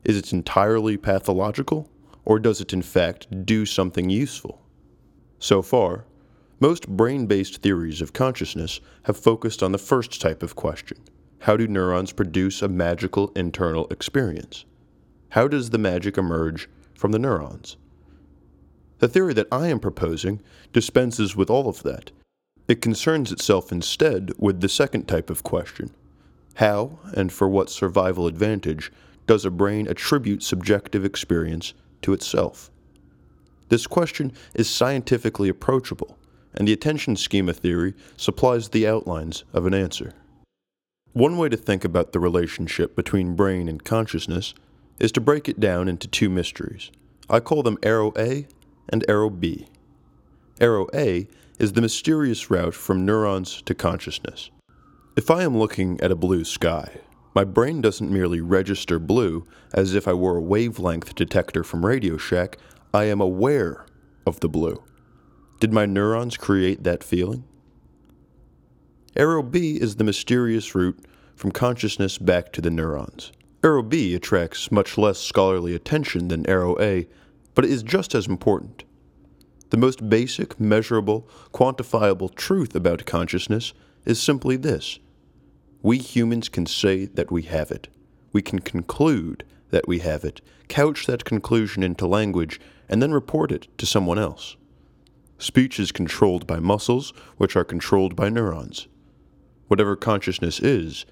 Is 0.03 0.17
it 0.17 0.33
entirely 0.33 0.97
pathological, 0.97 1.89
or 2.25 2.39
does 2.39 2.61
it 2.61 2.73
in 2.73 2.81
fact 2.81 3.45
do 3.45 3.65
something 3.65 4.09
useful? 4.09 4.61
So 5.39 5.61
far, 5.61 6.05
most 6.59 6.87
brain 6.87 7.27
based 7.27 7.61
theories 7.61 8.01
of 8.01 8.13
consciousness 8.13 8.79
have 9.03 9.17
focused 9.17 9.61
on 9.61 9.71
the 9.71 9.77
first 9.77 10.19
type 10.19 10.41
of 10.41 10.55
question 10.55 10.97
how 11.41 11.55
do 11.55 11.67
neurons 11.67 12.11
produce 12.11 12.63
a 12.63 12.67
magical 12.67 13.31
internal 13.35 13.87
experience? 13.89 14.65
How 15.29 15.47
does 15.47 15.69
the 15.69 15.77
magic 15.77 16.17
emerge 16.17 16.67
from 16.95 17.11
the 17.11 17.19
neurons? 17.19 17.77
The 18.99 19.07
theory 19.07 19.35
that 19.35 19.47
I 19.51 19.67
am 19.67 19.79
proposing 19.79 20.41
dispenses 20.73 21.35
with 21.35 21.51
all 21.51 21.69
of 21.69 21.83
that. 21.83 22.09
It 22.67 22.81
concerns 22.81 23.31
itself 23.31 23.71
instead 23.71 24.31
with 24.39 24.61
the 24.61 24.69
second 24.69 25.07
type 25.07 25.29
of 25.29 25.43
question 25.43 25.91
how, 26.55 26.97
and 27.13 27.31
for 27.31 27.47
what 27.47 27.69
survival 27.69 28.25
advantage, 28.25 28.91
does 29.27 29.45
a 29.45 29.51
brain 29.51 29.87
attribute 29.87 30.41
subjective 30.41 31.05
experience 31.05 31.75
to 32.01 32.13
itself? 32.13 32.71
This 33.69 33.85
question 33.85 34.33
is 34.55 34.67
scientifically 34.67 35.49
approachable 35.49 36.16
and 36.57 36.67
the 36.67 36.73
attention 36.73 37.15
schema 37.15 37.53
theory 37.53 37.93
supplies 38.17 38.69
the 38.69 38.87
outlines 38.87 39.45
of 39.53 39.65
an 39.65 39.73
answer. 39.73 40.13
One 41.13 41.37
way 41.37 41.49
to 41.49 41.57
think 41.57 41.85
about 41.85 42.11
the 42.11 42.19
relationship 42.19 42.95
between 42.95 43.35
brain 43.35 43.69
and 43.69 43.83
consciousness 43.83 44.53
is 44.99 45.11
to 45.13 45.21
break 45.21 45.47
it 45.47 45.59
down 45.59 45.87
into 45.87 46.07
two 46.07 46.29
mysteries. 46.29 46.91
I 47.29 47.39
call 47.39 47.63
them 47.63 47.77
arrow 47.83 48.11
A 48.17 48.47
and 48.89 49.05
arrow 49.07 49.29
B. 49.29 49.67
Arrow 50.59 50.87
A 50.93 51.27
is 51.59 51.73
the 51.73 51.81
mysterious 51.81 52.49
route 52.49 52.73
from 52.73 53.05
neurons 53.05 53.61
to 53.63 53.75
consciousness. 53.75 54.49
If 55.15 55.31
I 55.31 55.43
am 55.43 55.57
looking 55.57 55.99
at 56.01 56.11
a 56.11 56.15
blue 56.15 56.43
sky, 56.43 56.99
my 57.33 57.43
brain 57.43 57.81
doesn't 57.81 58.11
merely 58.11 58.41
register 58.41 58.97
blue 58.97 59.45
as 59.73 59.93
if 59.93 60.07
I 60.07 60.13
were 60.13 60.37
a 60.37 60.41
wavelength 60.41 61.13
detector 61.15 61.63
from 61.63 61.85
Radio 61.85 62.17
Shack, 62.17 62.57
I 62.93 63.05
am 63.05 63.21
aware 63.21 63.85
of 64.25 64.39
the 64.39 64.49
blue. 64.49 64.83
Did 65.59 65.73
my 65.73 65.87
neurons 65.87 66.37
create 66.37 66.83
that 66.83 67.03
feeling? 67.03 67.43
Arrow 69.15 69.41
B 69.41 69.77
is 69.81 69.95
the 69.95 70.03
mysterious 70.03 70.75
route 70.75 70.99
from 71.35 71.51
consciousness 71.51 72.19
back 72.19 72.53
to 72.53 72.61
the 72.61 72.69
neurons. 72.69 73.31
Arrow 73.63 73.81
B 73.81 74.13
attracts 74.13 74.71
much 74.71 74.99
less 74.99 75.17
scholarly 75.17 75.73
attention 75.73 76.27
than 76.27 76.47
Arrow 76.47 76.79
A, 76.79 77.07
but 77.55 77.65
it 77.65 77.71
is 77.71 77.81
just 77.81 78.13
as 78.13 78.27
important. 78.27 78.83
The 79.71 79.77
most 79.77 80.07
basic, 80.07 80.59
measurable, 80.59 81.27
quantifiable 81.51 82.35
truth 82.35 82.75
about 82.75 83.07
consciousness 83.07 83.73
is 84.05 84.21
simply 84.21 84.57
this 84.57 84.99
we 85.81 85.97
humans 85.97 86.49
can 86.49 86.65
say 86.65 87.05
that 87.05 87.31
we 87.31 87.43
have 87.43 87.71
it. 87.71 87.87
We 88.31 88.41
can 88.41 88.59
conclude 88.59 89.43
that 89.69 89.87
we 89.87 89.99
have 89.99 90.23
it, 90.23 90.41
couch 90.67 91.05
that 91.07 91.25
conclusion 91.25 91.81
into 91.81 92.05
language, 92.05 92.59
and 92.89 93.01
then 93.01 93.11
report 93.11 93.51
it 93.51 93.67
to 93.77 93.85
someone 93.85 94.19
else. 94.19 94.57
Speech 95.39 95.79
is 95.79 95.91
controlled 95.91 96.47
by 96.47 96.59
muscles, 96.59 97.13
which 97.37 97.55
are 97.55 97.63
controlled 97.63 98.15
by 98.15 98.29
neurons. 98.29 98.87
Whatever 99.67 99.95
consciousness 99.95 100.59
is, 100.59 101.05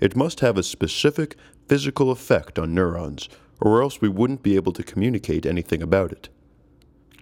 it 0.00 0.16
must 0.16 0.40
have 0.40 0.58
a 0.58 0.62
specific 0.62 1.36
physical 1.68 2.10
effect 2.10 2.58
on 2.58 2.74
neurons, 2.74 3.28
or 3.60 3.82
else 3.82 4.00
we 4.00 4.08
wouldn't 4.08 4.42
be 4.42 4.56
able 4.56 4.72
to 4.72 4.82
communicate 4.82 5.46
anything 5.46 5.82
about 5.82 6.10
it. 6.10 6.28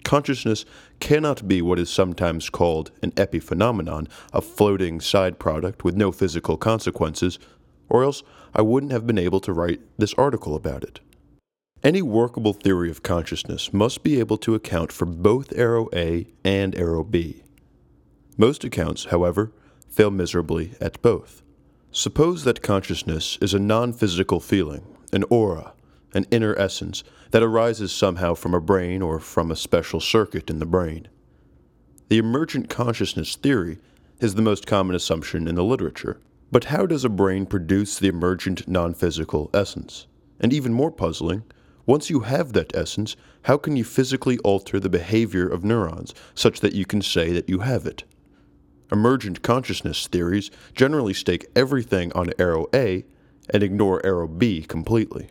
Consciousness 0.03 0.63
cannot 0.99 1.47
be 1.47 1.61
what 1.61 1.77
is 1.77 1.89
sometimes 1.89 2.49
called 2.49 2.91
an 3.01 3.11
epiphenomenon, 3.11 4.07
a 4.33 4.41
floating 4.41 5.01
side 5.01 5.37
product 5.37 5.83
with 5.83 5.95
no 5.95 6.11
physical 6.11 6.57
consequences, 6.57 7.37
or 7.89 8.03
else 8.03 8.23
I 8.55 8.61
wouldn't 8.61 8.93
have 8.93 9.05
been 9.05 9.17
able 9.17 9.41
to 9.41 9.53
write 9.53 9.81
this 9.97 10.13
article 10.13 10.55
about 10.55 10.83
it. 10.83 11.01
Any 11.83 12.01
workable 12.01 12.53
theory 12.53 12.89
of 12.89 13.03
consciousness 13.03 13.71
must 13.71 14.03
be 14.03 14.19
able 14.19 14.37
to 14.39 14.55
account 14.55 14.91
for 14.91 15.05
both 15.05 15.53
arrow 15.55 15.89
A 15.93 16.27
and 16.43 16.75
arrow 16.75 17.03
B. 17.03 17.43
Most 18.35 18.63
accounts, 18.63 19.05
however, 19.05 19.51
fail 19.87 20.09
miserably 20.09 20.73
at 20.81 21.01
both. 21.03 21.43
Suppose 21.91 22.43
that 22.43 22.63
consciousness 22.63 23.37
is 23.41 23.53
a 23.53 23.59
non 23.59 23.93
physical 23.93 24.39
feeling, 24.39 24.85
an 25.13 25.23
aura, 25.29 25.73
an 26.15 26.25
inner 26.31 26.57
essence 26.57 27.03
that 27.29 27.43
arises 27.43 27.91
somehow 27.91 28.33
from 28.33 28.55
a 28.55 28.61
brain 28.61 29.03
or 29.03 29.19
from 29.19 29.51
a 29.51 29.55
special 29.55 29.99
circuit 29.99 30.49
in 30.49 30.57
the 30.57 30.65
brain. 30.65 31.07
The 32.09 32.17
emergent 32.17 32.69
consciousness 32.69 33.35
theory 33.35 33.77
is 34.19 34.33
the 34.33 34.41
most 34.41 34.65
common 34.65 34.95
assumption 34.95 35.47
in 35.47 35.55
the 35.55 35.63
literature. 35.63 36.19
But 36.51 36.65
how 36.65 36.87
does 36.87 37.05
a 37.05 37.09
brain 37.09 37.45
produce 37.45 37.99
the 37.99 38.07
emergent 38.07 38.67
non 38.67 38.95
physical 38.95 39.51
essence? 39.53 40.07
And 40.39 40.51
even 40.51 40.73
more 40.73 40.91
puzzling, 40.91 41.43
once 41.87 42.09
you 42.09 42.19
have 42.19 42.51
that 42.53 42.75
essence, 42.75 43.15
how 43.43 43.57
can 43.57 43.77
you 43.77 43.83
physically 43.83 44.37
alter 44.39 44.79
the 44.79 44.89
behavior 44.89 45.47
of 45.47 45.63
neurons 45.63 46.13
such 46.35 46.59
that 46.59 46.73
you 46.73 46.85
can 46.85 47.01
say 47.01 47.31
that 47.31 47.49
you 47.49 47.59
have 47.59 47.87
it? 47.87 48.03
Emergent 48.91 49.41
consciousness 49.41 50.05
theories 50.07 50.51
generally 50.75 51.13
stake 51.13 51.47
everything 51.55 52.11
on 52.13 52.31
arrow 52.37 52.67
A 52.73 53.05
and 53.49 53.63
ignore 53.63 54.05
arrow 54.05 54.27
B 54.27 54.63
completely. 54.63 55.29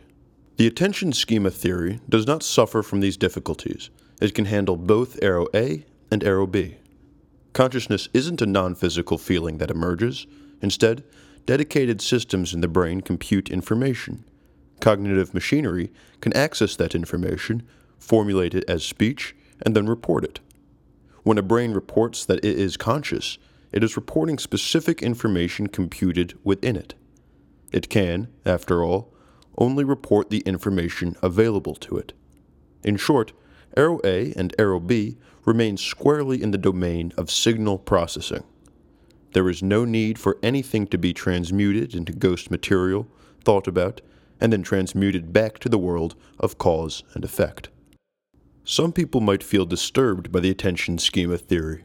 The 0.57 0.65
attention 0.65 1.13
schema 1.13 1.51
theory 1.51 1.99
does 2.09 2.25
not 2.25 2.41
suffer 2.41 2.81
from 2.81 3.01
these 3.01 3.17
difficulties. 3.17 3.91
It 4.19 4.33
can 4.33 4.45
handle 4.45 4.77
both 4.77 5.21
arrow 5.21 5.47
A 5.53 5.85
and 6.09 6.23
arrow 6.23 6.47
B. 6.47 6.77
Consciousness 7.53 8.09
isn't 8.13 8.41
a 8.41 8.47
non 8.47 8.73
physical 8.73 9.19
feeling 9.19 9.59
that 9.59 9.69
emerges. 9.69 10.25
Instead, 10.61 11.03
dedicated 11.45 12.01
systems 12.01 12.53
in 12.55 12.61
the 12.61 12.67
brain 12.67 13.01
compute 13.01 13.51
information. 13.51 14.25
Cognitive 14.79 15.33
machinery 15.33 15.91
can 16.21 16.33
access 16.33 16.75
that 16.75 16.95
information, 16.95 17.63
formulate 17.97 18.53
it 18.53 18.63
as 18.69 18.83
speech, 18.83 19.35
and 19.65 19.75
then 19.75 19.87
report 19.87 20.23
it. 20.23 20.39
When 21.23 21.37
a 21.37 21.41
brain 21.41 21.73
reports 21.73 22.25
that 22.25 22.43
it 22.45 22.57
is 22.57 22.77
conscious, 22.77 23.37
it 23.71 23.83
is 23.83 23.97
reporting 23.97 24.37
specific 24.37 25.01
information 25.01 25.67
computed 25.67 26.37
within 26.43 26.75
it. 26.75 26.93
It 27.71 27.89
can, 27.89 28.29
after 28.45 28.83
all, 28.83 29.13
only 29.57 29.83
report 29.83 30.29
the 30.29 30.39
information 30.39 31.15
available 31.21 31.75
to 31.75 31.97
it. 31.97 32.13
In 32.83 32.95
short, 32.95 33.33
arrow 33.75 33.99
A 34.03 34.33
and 34.37 34.55
arrow 34.57 34.79
B 34.79 35.17
remain 35.45 35.77
squarely 35.77 36.41
in 36.41 36.51
the 36.51 36.57
domain 36.57 37.11
of 37.17 37.31
signal 37.31 37.77
processing. 37.77 38.43
There 39.33 39.49
is 39.49 39.61
no 39.61 39.83
need 39.83 40.17
for 40.17 40.37
anything 40.41 40.87
to 40.87 40.97
be 40.97 41.13
transmuted 41.13 41.93
into 41.93 42.13
ghost 42.13 42.49
material, 42.49 43.07
thought 43.43 43.67
about, 43.67 44.01
and 44.39 44.53
then 44.53 44.63
transmuted 44.63 45.33
back 45.33 45.59
to 45.59 45.69
the 45.69 45.77
world 45.77 46.15
of 46.39 46.57
cause 46.57 47.03
and 47.13 47.23
effect. 47.23 47.69
Some 48.63 48.91
people 48.91 49.21
might 49.21 49.43
feel 49.43 49.65
disturbed 49.65 50.31
by 50.31 50.39
the 50.41 50.51
attention 50.51 50.97
schema 50.97 51.37
theory. 51.37 51.83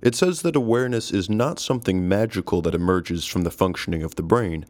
It 0.00 0.14
says 0.14 0.42
that 0.42 0.56
awareness 0.56 1.10
is 1.12 1.28
not 1.28 1.58
something 1.58 2.08
magical 2.08 2.62
that 2.62 2.74
emerges 2.74 3.24
from 3.24 3.42
the 3.42 3.50
functioning 3.50 4.02
of 4.02 4.14
the 4.16 4.22
brain, 4.22 4.66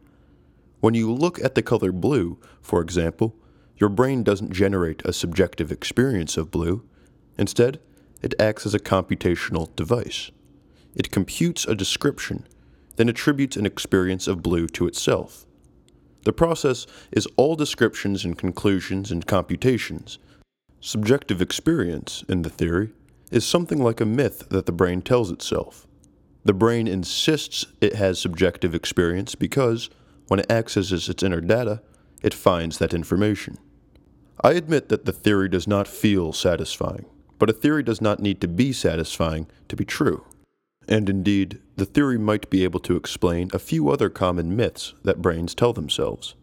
when 0.83 0.95
you 0.95 1.13
look 1.13 1.39
at 1.45 1.55
the 1.55 1.63
color 1.63 1.93
blue, 1.93 2.41
for 2.61 2.81
example, 2.81 3.37
your 3.77 3.89
brain 3.89 4.25
doesn't 4.25 4.53
generate 4.53 5.01
a 5.05 5.13
subjective 5.13 5.71
experience 5.71 6.37
of 6.37 6.51
blue. 6.51 6.83
Instead, 7.39 7.79
it 8.21 8.35
acts 8.41 8.67
as 8.67 8.75
a 8.75 8.81
computational 8.81 9.75
device. 9.77 10.33
It 10.97 11.13
computes 11.13 11.65
a 11.67 11.77
description, 11.77 12.49
then 12.97 13.09
attributes 13.09 13.57
an 13.57 13.65
experience 13.65 14.27
of 14.27 14.43
blue 14.43 14.67
to 14.71 14.89
itself. 14.89 15.47
The 16.25 16.33
process 16.33 16.87
is 17.11 17.27
all 17.37 17.57
descriptions 17.57 18.25
and 18.25 18.39
conclusions 18.39 19.11
and 19.11 19.27
computations. 19.27 20.19
Subjective 20.81 21.41
experience, 21.41 22.25
in 22.29 22.43
the 22.43 22.51
theory, 22.51 22.91
is 23.31 23.45
something 23.45 23.83
like 23.83 24.01
a 24.01 24.07
myth 24.07 24.49
that 24.51 24.67
the 24.67 24.73
brain 24.73 25.03
tells 25.03 25.31
itself. 25.31 25.87
The 26.45 26.53
brain 26.53 26.89
insists 26.89 27.67
it 27.81 27.95
has 27.95 28.19
subjective 28.21 28.75
experience 28.75 29.35
because, 29.35 29.91
when 30.29 30.41
it 30.41 30.51
accesses 30.51 31.09
its 31.09 31.23
inner 31.23 31.41
data, 31.41 31.83
it 32.23 32.35
finds 32.35 32.79
that 32.79 32.95
information. 32.95 33.59
I 34.43 34.53
admit 34.53 34.89
that 34.89 35.05
the 35.05 35.13
theory 35.13 35.49
does 35.49 35.69
not 35.69 35.87
feel 35.87 36.33
satisfying, 36.33 37.07
but 37.39 37.51
a 37.51 37.53
theory 37.53 37.83
does 37.83 38.01
not 38.01 38.21
need 38.21 38.41
to 38.41 38.49
be 38.49 38.73
satisfying 38.73 39.47
to 39.69 39.77
be 39.77 39.85
true. 39.85 40.25
And 40.89 41.09
indeed, 41.09 41.61
the 41.77 41.87
theory 41.87 42.19
might 42.19 42.51
be 42.51 42.65
able 42.65 42.81
to 42.81 42.97
explain 42.97 43.51
a 43.53 43.59
few 43.59 43.89
other 43.89 44.11
common 44.11 44.57
myths 44.57 44.95
that 45.05 45.23
brains 45.23 45.55
tell 45.55 45.73
themselves. 45.73 46.35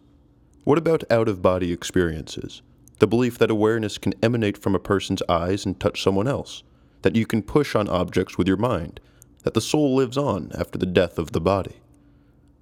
What 0.64 0.78
about 0.78 1.04
out 1.12 1.28
of 1.28 1.42
body 1.42 1.72
experiences? 1.72 2.62
The 3.00 3.08
belief 3.08 3.38
that 3.38 3.52
awareness 3.52 3.98
can 3.98 4.14
emanate 4.22 4.58
from 4.58 4.76
a 4.76 4.80
person's 4.80 5.24
eyes 5.30 5.66
and 5.66 5.80
touch 5.80 6.04
someone 6.04 6.28
else, 6.28 6.64
that 7.02 7.16
you 7.16 7.26
can 7.26 7.42
push 7.42 7.76
on 7.76 7.88
objects 7.88 8.38
with 8.38 8.48
your 8.48 8.58
mind, 8.58 9.00
that 9.44 9.54
the 9.54 9.62
soul 9.62 9.96
lives 9.96 10.18
on 10.18 10.52
after 10.58 10.78
the 10.78 10.86
death 10.86 11.18
of 11.18 11.32
the 11.32 11.42
body. 11.42 11.78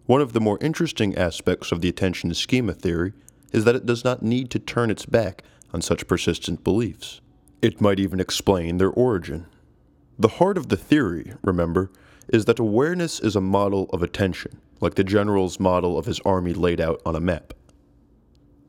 One 0.06 0.22
of 0.22 0.34
the 0.34 0.40
more 0.40 0.58
interesting 0.62 1.16
aspects 1.18 1.72
of 1.72 1.82
the 1.82 1.90
attention 1.90 2.34
schema 2.34 2.74
theory 2.74 3.14
is 3.52 3.66
that 3.66 3.76
it 3.76 3.86
does 3.86 4.04
not 4.04 4.24
need 4.24 4.50
to 4.52 4.60
turn 4.60 4.90
its 4.92 5.06
back 5.06 5.44
on 5.74 5.82
such 5.82 6.08
persistent 6.08 6.64
beliefs. 6.64 7.20
It 7.62 7.82
might 7.82 8.00
even 8.00 8.20
explain 8.20 8.78
their 8.78 8.90
origin. 8.90 9.48
The 10.20 10.28
heart 10.28 10.58
of 10.58 10.70
the 10.70 10.78
theory, 10.78 11.34
remember, 11.44 11.92
is 12.28 12.46
that 12.46 12.60
awareness 12.60 13.20
is 13.20 13.36
a 13.36 13.42
model 13.42 13.90
of 13.92 14.02
attention, 14.02 14.60
like 14.82 14.96
the 14.96 15.04
general's 15.04 15.60
model 15.60 15.98
of 15.98 16.06
his 16.06 16.20
army 16.22 16.54
laid 16.54 16.82
out 16.82 17.02
on 17.06 17.16
a 17.16 17.22
map. 17.22 17.54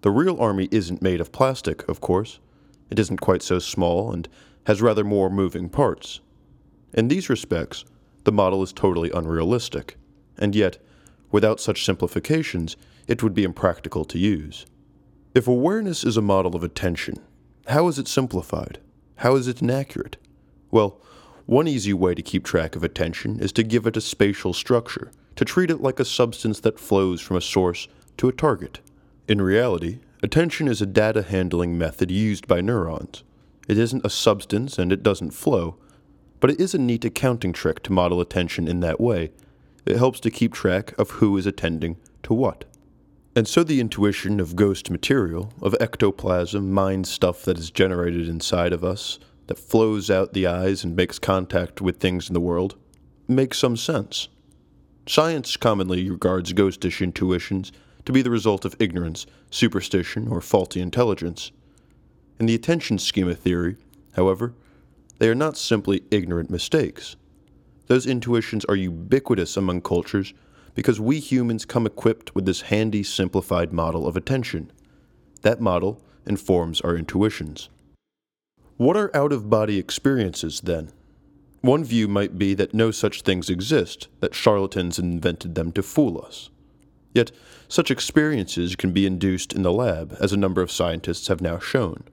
The 0.03 0.11
real 0.11 0.41
army 0.41 0.69
isn't 0.71 1.03
made 1.03 1.21
of 1.21 1.33
plastic, 1.33 1.89
of 1.89 2.01
course. 2.01 2.39
It 2.91 2.99
isn't 2.99 3.21
quite 3.21 3.43
so 3.43 3.59
small 3.59 4.13
and 4.13 4.29
has 4.67 4.83
rather 4.83 5.05
more 5.05 5.31
moving 5.31 5.69
parts. 5.69 6.21
In 6.95 7.09
these 7.09 7.29
respects, 7.29 7.85
the 8.25 8.33
model 8.33 8.63
is 8.63 8.73
totally 8.73 9.11
unrealistic, 9.11 9.97
and 10.39 10.55
yet 10.55 10.79
Without 11.31 11.61
such 11.61 11.85
simplifications, 11.85 12.77
it 13.07 13.23
would 13.23 13.35
be 13.35 13.45
impractical 13.45 14.05
to 14.07 14.19
use. 14.19 14.67
If 15.35 15.47
awareness 15.47 16.05
is 16.05 16.17
a 16.17 16.23
model 16.23 16.57
of 16.57 16.63
attention, 16.63 17.17
how 17.67 17.89
is 17.89 17.99
it 17.99 18.09
simplified? 18.09 18.79
How 19.17 19.37
is 19.37 19.47
it 19.47 19.61
inaccurate? 19.61 20.17
Well, 20.71 21.01
one 21.49 21.67
easy 21.67 21.95
way 21.95 22.15
to 22.15 22.21
keep 22.21 22.45
track 22.45 22.77
of 22.77 22.85
attention 22.85 23.41
is 23.41 23.53
to 23.53 23.63
give 23.63 23.87
it 23.87 23.97
a 23.97 24.03
spatial 24.03 24.53
structure, 24.53 25.11
to 25.35 25.47
treat 25.47 25.71
it 25.71 25.81
like 25.81 25.99
a 25.99 26.05
substance 26.05 26.61
that 26.61 26.79
flows 26.79 27.23
from 27.23 27.39
a 27.39 27.41
source 27.41 27.89
to 28.19 28.29
a 28.29 28.33
target. 28.33 28.81
In 29.27 29.41
reality, 29.41 30.01
attention 30.23 30.69
is 30.69 30.83
a 30.83 30.87
data 30.87 31.23
handling 31.23 31.79
method 31.79 32.11
used 32.11 32.47
by 32.47 32.61
neurons. 32.61 33.25
It 33.67 33.79
isn't 33.79 34.05
a 34.05 34.11
substance 34.11 34.79
and 34.79 34.93
it 34.93 35.03
doesn't 35.03 35.31
flow, 35.31 35.79
But 36.41 36.51
it 36.51 36.61
is 36.61 36.75
a 36.75 36.79
neat 36.79 37.05
accounting 37.05 37.53
trick 37.53 37.83
to 37.85 37.93
model 37.93 38.21
attention 38.21 38.69
in 38.69 38.81
that 38.81 39.01
way. 39.01 39.33
It 39.85 39.97
helps 39.97 40.21
to 40.21 40.31
keep 40.31 40.53
track 40.53 40.95
of 40.99 41.11
who 41.13 41.37
is 41.37 41.47
attending 41.47 41.97
to 42.25 42.35
what. 42.35 42.65
And 43.35 43.47
so 43.47 43.63
the 43.63 43.81
intuition 43.81 44.41
of 44.41 44.57
ghost 44.57 44.91
material, 44.91 45.53
of 45.63 45.75
ectoplasm, 45.81 46.73
mind 46.73 47.07
stuff 47.07 47.43
that 47.43 47.59
is 47.59 47.71
generated 47.71 48.29
inside 48.29 48.73
of 48.73 48.85
us, 48.85 49.19
that 49.49 49.59
flows 49.59 50.11
out 50.11 50.33
the 50.33 50.47
eyes 50.47 50.85
and 50.85 50.95
makes 50.95 51.19
contact 51.19 51.81
with 51.81 51.99
things 51.99 52.29
in 52.29 52.35
the 52.35 52.41
world, 52.41 52.77
makes 53.27 53.59
some 53.59 53.77
sense. 53.77 54.29
Science 55.07 55.57
commonly 55.57 56.09
regards 56.09 56.53
ghostish 56.53 57.01
intuitions 57.01 57.73
to 58.05 58.13
be 58.13 58.23
the 58.23 58.31
result 58.31 58.65
of 58.65 58.77
ignorance, 58.79 59.27
superstition, 59.51 60.29
or 60.29 60.41
faulty 60.41 60.81
intelligence. 60.81 61.51
In 62.39 62.47
the 62.47 62.55
attention 62.55 62.99
schema 62.99 63.35
theory, 63.35 63.77
however, 64.15 64.55
they 65.19 65.29
are 65.29 65.35
not 65.35 65.57
simply 65.57 66.03
ignorant 66.11 66.51
mistakes. 66.51 67.17
Those 67.87 68.07
intuitions 68.07 68.65
are 68.67 68.77
ubiquitous 68.77 69.57
among 69.57 69.81
cultures 69.81 70.35
because 70.75 71.01
we 71.01 71.19
humans 71.19 71.65
come 71.65 71.87
equipped 71.87 72.35
with 72.35 72.45
this 72.45 72.63
handy, 72.63 73.03
simplified 73.03 73.73
model 73.73 74.07
of 74.07 74.17
attention. 74.17 74.71
That 75.43 75.61
model 75.61 76.01
informs 76.27 76.81
our 76.83 76.97
intuitions. 76.97 77.71
What 78.79 78.97
are 78.97 79.11
out 79.13 79.33
of 79.33 79.51
body 79.51 79.77
experiences, 79.77 80.61
then? 80.61 80.93
One 81.63 81.83
view 81.83 82.07
might 82.07 82.39
be 82.39 82.55
that 82.55 82.73
no 82.73 82.93
such 82.93 83.23
things 83.23 83.51
exist, 83.51 84.07
that 84.21 84.37
charlatans 84.37 85.01
invented 85.01 85.57
them 85.57 85.73
to 85.73 85.83
fool 85.83 86.25
us. 86.25 86.51
Yet, 87.13 87.33
such 87.67 87.91
experiences 87.91 88.77
can 88.77 88.93
be 88.93 89.05
induced 89.05 89.53
in 89.53 89.63
the 89.63 89.73
lab, 89.73 90.17
as 90.21 90.33
a 90.33 90.37
number 90.37 90.63
of 90.63 90.71
scientists 90.71 91.27
have 91.27 91.41
now 91.41 91.59
shown. 91.59 92.05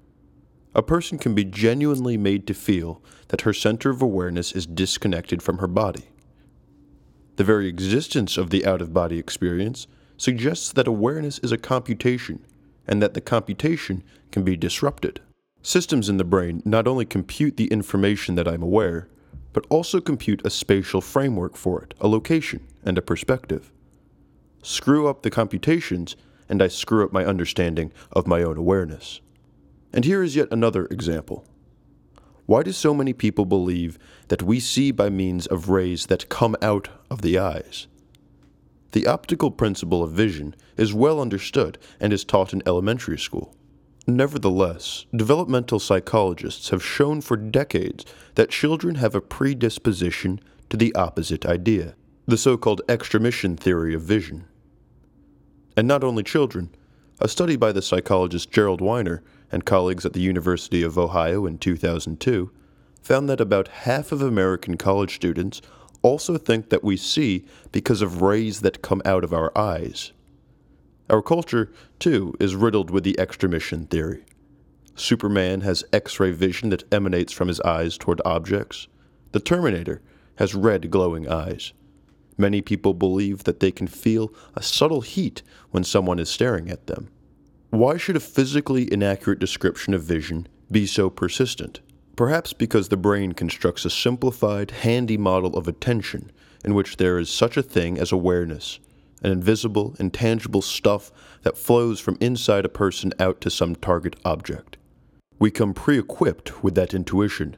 A 0.73 0.81
person 0.81 1.19
can 1.19 1.35
be 1.35 1.45
genuinely 1.45 2.17
made 2.17 2.47
to 2.47 2.55
feel 2.55 2.99
that 3.27 3.41
her 3.41 3.53
center 3.53 3.91
of 3.91 4.01
awareness 4.01 4.51
is 4.51 4.65
disconnected 4.65 5.43
from 5.43 5.59
her 5.59 5.67
body. 5.67 6.05
The 7.35 7.43
very 7.43 7.67
existence 7.67 8.37
of 8.37 8.49
the 8.49 8.65
out 8.65 8.81
of 8.81 8.91
body 8.91 9.19
experience 9.19 9.85
suggests 10.17 10.71
that 10.71 10.87
awareness 10.87 11.37
is 11.39 11.51
a 11.51 11.59
computation 11.59 12.43
and 12.87 13.03
that 13.03 13.13
the 13.13 13.21
computation 13.21 14.01
can 14.31 14.43
be 14.43 14.57
disrupted. 14.57 15.21
Systems 15.65 16.09
in 16.09 16.17
the 16.17 16.23
brain 16.23 16.61
not 16.63 16.87
only 16.87 17.05
compute 17.05 17.57
the 17.57 17.65
information 17.69 18.35
that 18.35 18.47
I'm 18.47 18.61
aware, 18.61 19.07
but 19.51 19.65
also 19.67 19.99
compute 19.99 20.45
a 20.45 20.51
spatial 20.51 21.01
framework 21.01 21.57
for 21.57 21.81
it, 21.81 21.95
a 21.99 22.07
location, 22.07 22.67
and 22.83 22.99
a 22.99 23.01
perspective. 23.01 23.71
Screw 24.61 25.07
up 25.07 25.23
the 25.23 25.31
computations, 25.31 26.15
and 26.47 26.61
I 26.61 26.67
screw 26.67 27.03
up 27.03 27.11
my 27.11 27.25
understanding 27.25 27.91
of 28.11 28.27
my 28.27 28.43
own 28.43 28.59
awareness. 28.59 29.21
And 29.91 30.05
here 30.05 30.21
is 30.21 30.35
yet 30.35 30.49
another 30.51 30.85
example. 30.91 31.47
Why 32.45 32.61
do 32.61 32.71
so 32.71 32.93
many 32.93 33.13
people 33.13 33.45
believe 33.45 33.97
that 34.27 34.43
we 34.43 34.59
see 34.59 34.91
by 34.91 35.09
means 35.09 35.47
of 35.47 35.69
rays 35.69 36.05
that 36.05 36.29
come 36.29 36.55
out 36.61 36.89
of 37.09 37.23
the 37.23 37.39
eyes? 37.39 37.87
The 38.91 39.07
optical 39.07 39.49
principle 39.49 40.03
of 40.03 40.11
vision 40.11 40.55
is 40.77 40.93
well 40.93 41.19
understood 41.19 41.79
and 41.99 42.13
is 42.13 42.23
taught 42.23 42.53
in 42.53 42.61
elementary 42.67 43.17
school. 43.17 43.55
Nevertheless, 44.07 45.05
developmental 45.15 45.79
psychologists 45.79 46.69
have 46.69 46.83
shown 46.83 47.21
for 47.21 47.35
decades 47.35 48.05
that 48.35 48.51
children 48.51 48.95
have 48.95 49.15
a 49.15 49.21
predisposition 49.21 50.39
to 50.69 50.77
the 50.77 50.93
opposite 50.93 51.45
idea, 51.45 51.95
the 52.27 52.37
so 52.37 52.55
called 52.55 52.81
extramission 52.87 53.57
theory 53.57 53.95
of 53.95 54.03
vision. 54.03 54.45
And 55.75 55.87
not 55.87 56.03
only 56.03 56.21
children, 56.21 56.69
a 57.19 57.27
study 57.27 57.55
by 57.55 57.71
the 57.71 57.81
psychologist 57.81 58.51
Gerald 58.51 58.79
Winer 58.79 59.21
and 59.51 59.65
colleagues 59.65 60.05
at 60.05 60.13
the 60.13 60.21
University 60.21 60.83
of 60.83 60.97
Ohio 60.97 61.45
in 61.47 61.57
2002 61.57 62.51
found 63.01 63.29
that 63.29 63.41
about 63.41 63.69
half 63.69 64.11
of 64.11 64.21
American 64.21 64.77
college 64.77 65.15
students 65.15 65.61
also 66.01 66.37
think 66.37 66.69
that 66.69 66.83
we 66.83 66.95
see 66.95 67.45
because 67.71 68.01
of 68.01 68.21
rays 68.21 68.61
that 68.61 68.83
come 68.83 69.01
out 69.03 69.23
of 69.23 69.33
our 69.33 69.55
eyes. 69.57 70.11
Our 71.09 71.21
culture, 71.21 71.71
too, 71.99 72.33
is 72.39 72.55
riddled 72.55 72.89
with 72.89 73.03
the 73.03 73.15
extramission 73.19 73.85
theory. 73.89 74.25
Superman 74.95 75.61
has 75.61 75.83
X 75.93 76.19
ray 76.19 76.31
vision 76.31 76.69
that 76.69 76.91
emanates 76.91 77.31
from 77.31 77.47
his 77.47 77.61
eyes 77.61 77.97
toward 77.97 78.21
objects. 78.25 78.87
The 79.31 79.39
Terminator 79.39 80.01
has 80.37 80.55
red 80.55 80.89
glowing 80.89 81.29
eyes. 81.29 81.73
Many 82.37 82.61
people 82.61 82.93
believe 82.93 83.43
that 83.43 83.59
they 83.59 83.71
can 83.71 83.87
feel 83.87 84.33
a 84.55 84.61
subtle 84.61 85.01
heat 85.01 85.41
when 85.71 85.83
someone 85.83 86.19
is 86.19 86.29
staring 86.29 86.69
at 86.69 86.87
them. 86.87 87.09
Why 87.69 87.97
should 87.97 88.15
a 88.15 88.21
physically 88.21 88.91
inaccurate 88.91 89.39
description 89.39 89.93
of 89.93 90.03
vision 90.03 90.47
be 90.71 90.85
so 90.85 91.09
persistent? 91.09 91.81
Perhaps 92.15 92.53
because 92.53 92.87
the 92.87 92.97
brain 92.97 93.33
constructs 93.33 93.85
a 93.85 93.89
simplified, 93.89 94.71
handy 94.71 95.17
model 95.17 95.57
of 95.57 95.67
attention 95.67 96.31
in 96.63 96.73
which 96.73 96.97
there 96.97 97.19
is 97.19 97.29
such 97.29 97.57
a 97.57 97.63
thing 97.63 97.97
as 97.97 98.11
awareness, 98.11 98.79
an 99.25 99.31
invisible, 99.31 99.95
intangible 99.99 100.61
stuff 100.61 101.11
that 101.41 101.57
flows 101.57 101.99
from 101.99 102.17
inside 102.21 102.63
a 102.63 102.69
person 102.69 103.11
out 103.19 103.41
to 103.41 103.49
some 103.49 103.75
target 103.75 104.15
object. 104.23 104.77
We 105.39 105.49
come 105.49 105.73
pre 105.73 105.97
equipped 105.97 106.63
with 106.63 106.75
that 106.75 106.93
intuition, 106.93 107.57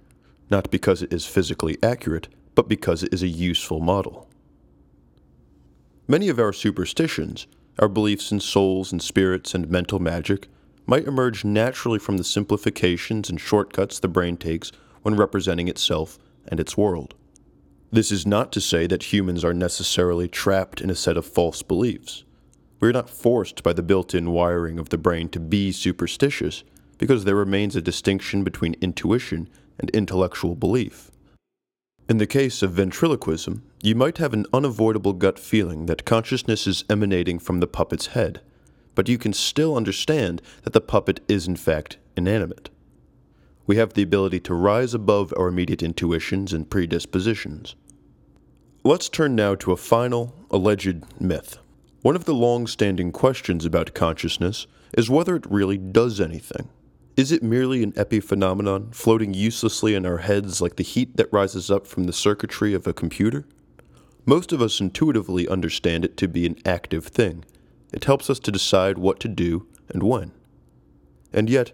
not 0.49 0.71
because 0.71 1.03
it 1.03 1.11
is 1.11 1.25
physically 1.25 1.77
accurate, 1.83 2.29
but 2.55 2.69
because 2.69 3.03
it 3.03 3.13
is 3.13 3.21
a 3.21 3.27
useful 3.27 3.81
model. 3.81 4.29
Many 6.07 6.29
of 6.29 6.39
our 6.39 6.53
superstitions 6.53 7.47
our 7.79 7.87
beliefs 7.87 8.31
in 8.31 8.39
souls 8.39 8.91
and 8.91 9.01
spirits 9.01 9.53
and 9.53 9.69
mental 9.69 9.99
magic 9.99 10.47
might 10.87 11.05
emerge 11.05 11.45
naturally 11.45 11.99
from 11.99 12.17
the 12.17 12.23
simplifications 12.23 13.29
and 13.29 13.39
shortcuts 13.39 13.99
the 13.99 14.07
brain 14.07 14.35
takes 14.35 14.71
when 15.03 15.15
representing 15.15 15.67
itself 15.67 16.17
and 16.47 16.59
its 16.59 16.75
world. 16.75 17.13
This 17.91 18.11
is 18.11 18.25
not 18.27 18.51
to 18.51 18.59
say 18.59 18.85
that 18.87 19.13
humans 19.13 19.45
are 19.45 19.53
necessarily 19.53 20.27
trapped 20.27 20.81
in 20.81 20.89
a 20.89 20.95
set 20.95 21.15
of 21.15 21.25
false 21.25 21.61
beliefs. 21.63 22.25
We 22.79 22.89
are 22.89 22.93
not 22.93 23.09
forced 23.09 23.63
by 23.63 23.73
the 23.73 23.81
built 23.81 24.13
in 24.13 24.31
wiring 24.31 24.77
of 24.77 24.89
the 24.89 24.97
brain 24.97 25.29
to 25.29 25.39
be 25.39 25.71
superstitious, 25.71 26.63
because 26.97 27.23
there 27.23 27.35
remains 27.35 27.75
a 27.75 27.81
distinction 27.81 28.43
between 28.43 28.75
intuition 28.81 29.49
and 29.79 29.89
intellectual 29.91 30.55
belief. 30.55 31.11
In 32.09 32.17
the 32.17 32.27
case 32.27 32.61
of 32.61 32.71
ventriloquism, 32.71 33.63
you 33.81 33.95
might 33.95 34.17
have 34.17 34.33
an 34.33 34.45
unavoidable 34.53 35.13
gut 35.13 35.39
feeling 35.39 35.85
that 35.85 36.05
consciousness 36.05 36.67
is 36.67 36.83
emanating 36.89 37.39
from 37.39 37.59
the 37.59 37.67
puppet's 37.67 38.07
head, 38.07 38.41
but 38.95 39.07
you 39.07 39.17
can 39.17 39.33
still 39.33 39.77
understand 39.77 40.41
that 40.63 40.73
the 40.73 40.81
puppet 40.81 41.19
is 41.27 41.47
in 41.47 41.55
fact 41.55 41.97
inanimate. 42.15 42.69
We 43.67 43.75
have 43.75 43.93
the 43.93 44.01
ability 44.01 44.39
to 44.41 44.53
rise 44.53 44.93
above 44.93 45.33
our 45.37 45.49
immediate 45.49 45.83
intuitions 45.83 46.53
and 46.53 46.69
predispositions. 46.69 47.75
Let's 48.85 49.09
turn 49.09 49.35
now 49.35 49.55
to 49.55 49.73
a 49.73 49.77
final, 49.77 50.33
alleged 50.49 51.03
myth. 51.21 51.57
One 52.01 52.15
of 52.15 52.23
the 52.23 52.33
long 52.33 52.67
standing 52.67 53.11
questions 53.11 53.65
about 53.65 53.93
consciousness 53.93 54.65
is 54.97 55.09
whether 55.09 55.35
it 55.35 55.51
really 55.51 55.77
does 55.77 56.21
anything. 56.21 56.69
Is 57.17 57.33
it 57.33 57.43
merely 57.43 57.83
an 57.83 57.91
epiphenomenon 57.93 58.95
floating 58.95 59.33
uselessly 59.33 59.95
in 59.95 60.05
our 60.05 60.19
heads 60.19 60.61
like 60.61 60.77
the 60.77 60.83
heat 60.83 61.17
that 61.17 61.33
rises 61.33 61.69
up 61.69 61.85
from 61.85 62.05
the 62.05 62.13
circuitry 62.13 62.73
of 62.73 62.87
a 62.87 62.93
computer? 62.93 63.45
Most 64.25 64.53
of 64.53 64.61
us 64.61 64.79
intuitively 64.79 65.45
understand 65.45 66.05
it 66.05 66.15
to 66.17 66.29
be 66.29 66.45
an 66.45 66.57
active 66.65 67.07
thing. 67.07 67.43
It 67.91 68.05
helps 68.05 68.29
us 68.29 68.39
to 68.39 68.51
decide 68.51 68.97
what 68.97 69.19
to 69.21 69.27
do 69.27 69.67
and 69.89 70.03
when. 70.03 70.31
And 71.33 71.49
yet, 71.49 71.73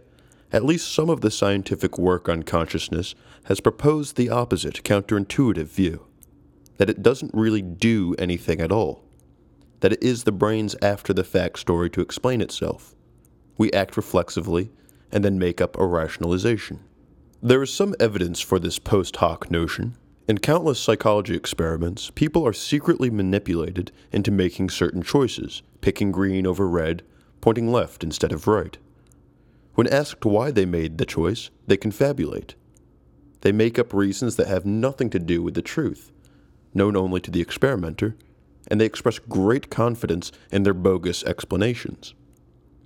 at 0.53 0.63
least 0.63 0.93
some 0.93 1.09
of 1.09 1.21
the 1.21 1.31
scientific 1.31 1.97
work 1.97 2.29
on 2.29 2.43
consciousness 2.43 3.15
has 3.45 3.59
proposed 3.59 4.15
the 4.15 4.29
opposite 4.29 4.83
counterintuitive 4.83 5.65
view 5.65 6.05
that 6.77 6.89
it 6.89 7.01
doesn't 7.03 7.33
really 7.33 7.61
do 7.61 8.15
anything 8.17 8.61
at 8.61 8.71
all, 8.71 9.03
that 9.79 9.93
it 9.93 10.01
is 10.01 10.23
the 10.23 10.31
brain's 10.31 10.75
after 10.81 11.13
the 11.13 11.23
fact 11.23 11.59
story 11.59 11.89
to 11.89 12.01
explain 12.01 12.41
itself. 12.41 12.95
We 13.57 13.71
act 13.71 13.97
reflexively 13.97 14.71
and 15.11 15.23
then 15.23 15.37
make 15.37 15.59
up 15.59 15.77
a 15.77 15.85
rationalization. 15.85 16.79
There 17.41 17.61
is 17.61 17.73
some 17.73 17.95
evidence 17.99 18.39
for 18.39 18.59
this 18.59 18.79
post 18.79 19.17
hoc 19.17 19.51
notion. 19.51 19.97
In 20.27 20.37
countless 20.37 20.79
psychology 20.79 21.35
experiments, 21.35 22.09
people 22.11 22.47
are 22.47 22.53
secretly 22.53 23.09
manipulated 23.09 23.91
into 24.11 24.31
making 24.31 24.69
certain 24.69 25.03
choices, 25.03 25.61
picking 25.81 26.11
green 26.11 26.47
over 26.47 26.67
red, 26.67 27.03
pointing 27.41 27.71
left 27.71 28.03
instead 28.03 28.31
of 28.31 28.47
right. 28.47 28.77
When 29.75 29.87
asked 29.87 30.23
why 30.23 30.51
they 30.51 30.65
made 30.65 30.97
the 30.97 31.05
choice, 31.05 31.49
they 31.65 31.77
confabulate. 31.77 32.53
They 33.41 33.51
make 33.51 33.79
up 33.79 33.93
reasons 33.93 34.35
that 34.35 34.47
have 34.47 34.65
nothing 34.65 35.09
to 35.09 35.19
do 35.19 35.41
with 35.41 35.55
the 35.55 35.61
truth, 35.61 36.11
known 36.73 36.95
only 36.95 37.19
to 37.21 37.31
the 37.31 37.41
experimenter, 37.41 38.15
and 38.67 38.79
they 38.79 38.85
express 38.85 39.19
great 39.19 39.69
confidence 39.69 40.31
in 40.51 40.63
their 40.63 40.75
bogus 40.75 41.23
explanations. 41.23 42.13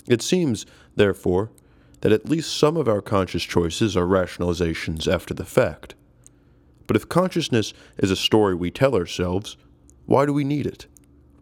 It 0.07 0.21
seems, 0.21 0.65
therefore, 0.95 1.51
that 2.01 2.13
at 2.13 2.29
least 2.29 2.57
some 2.57 2.77
of 2.77 2.87
our 2.87 3.01
conscious 3.01 3.43
choices 3.43 3.97
are 3.97 4.05
rationalizations 4.05 5.11
after 5.11 5.33
the 5.33 5.45
fact. 5.45 5.93
But 6.87 6.95
if 6.95 7.09
consciousness 7.09 7.73
is 7.97 8.11
a 8.11 8.15
story 8.15 8.55
we 8.55 8.71
tell 8.71 8.95
ourselves, 8.95 9.57
why 10.05 10.25
do 10.25 10.31
we 10.31 10.45
need 10.45 10.65
it? 10.65 10.87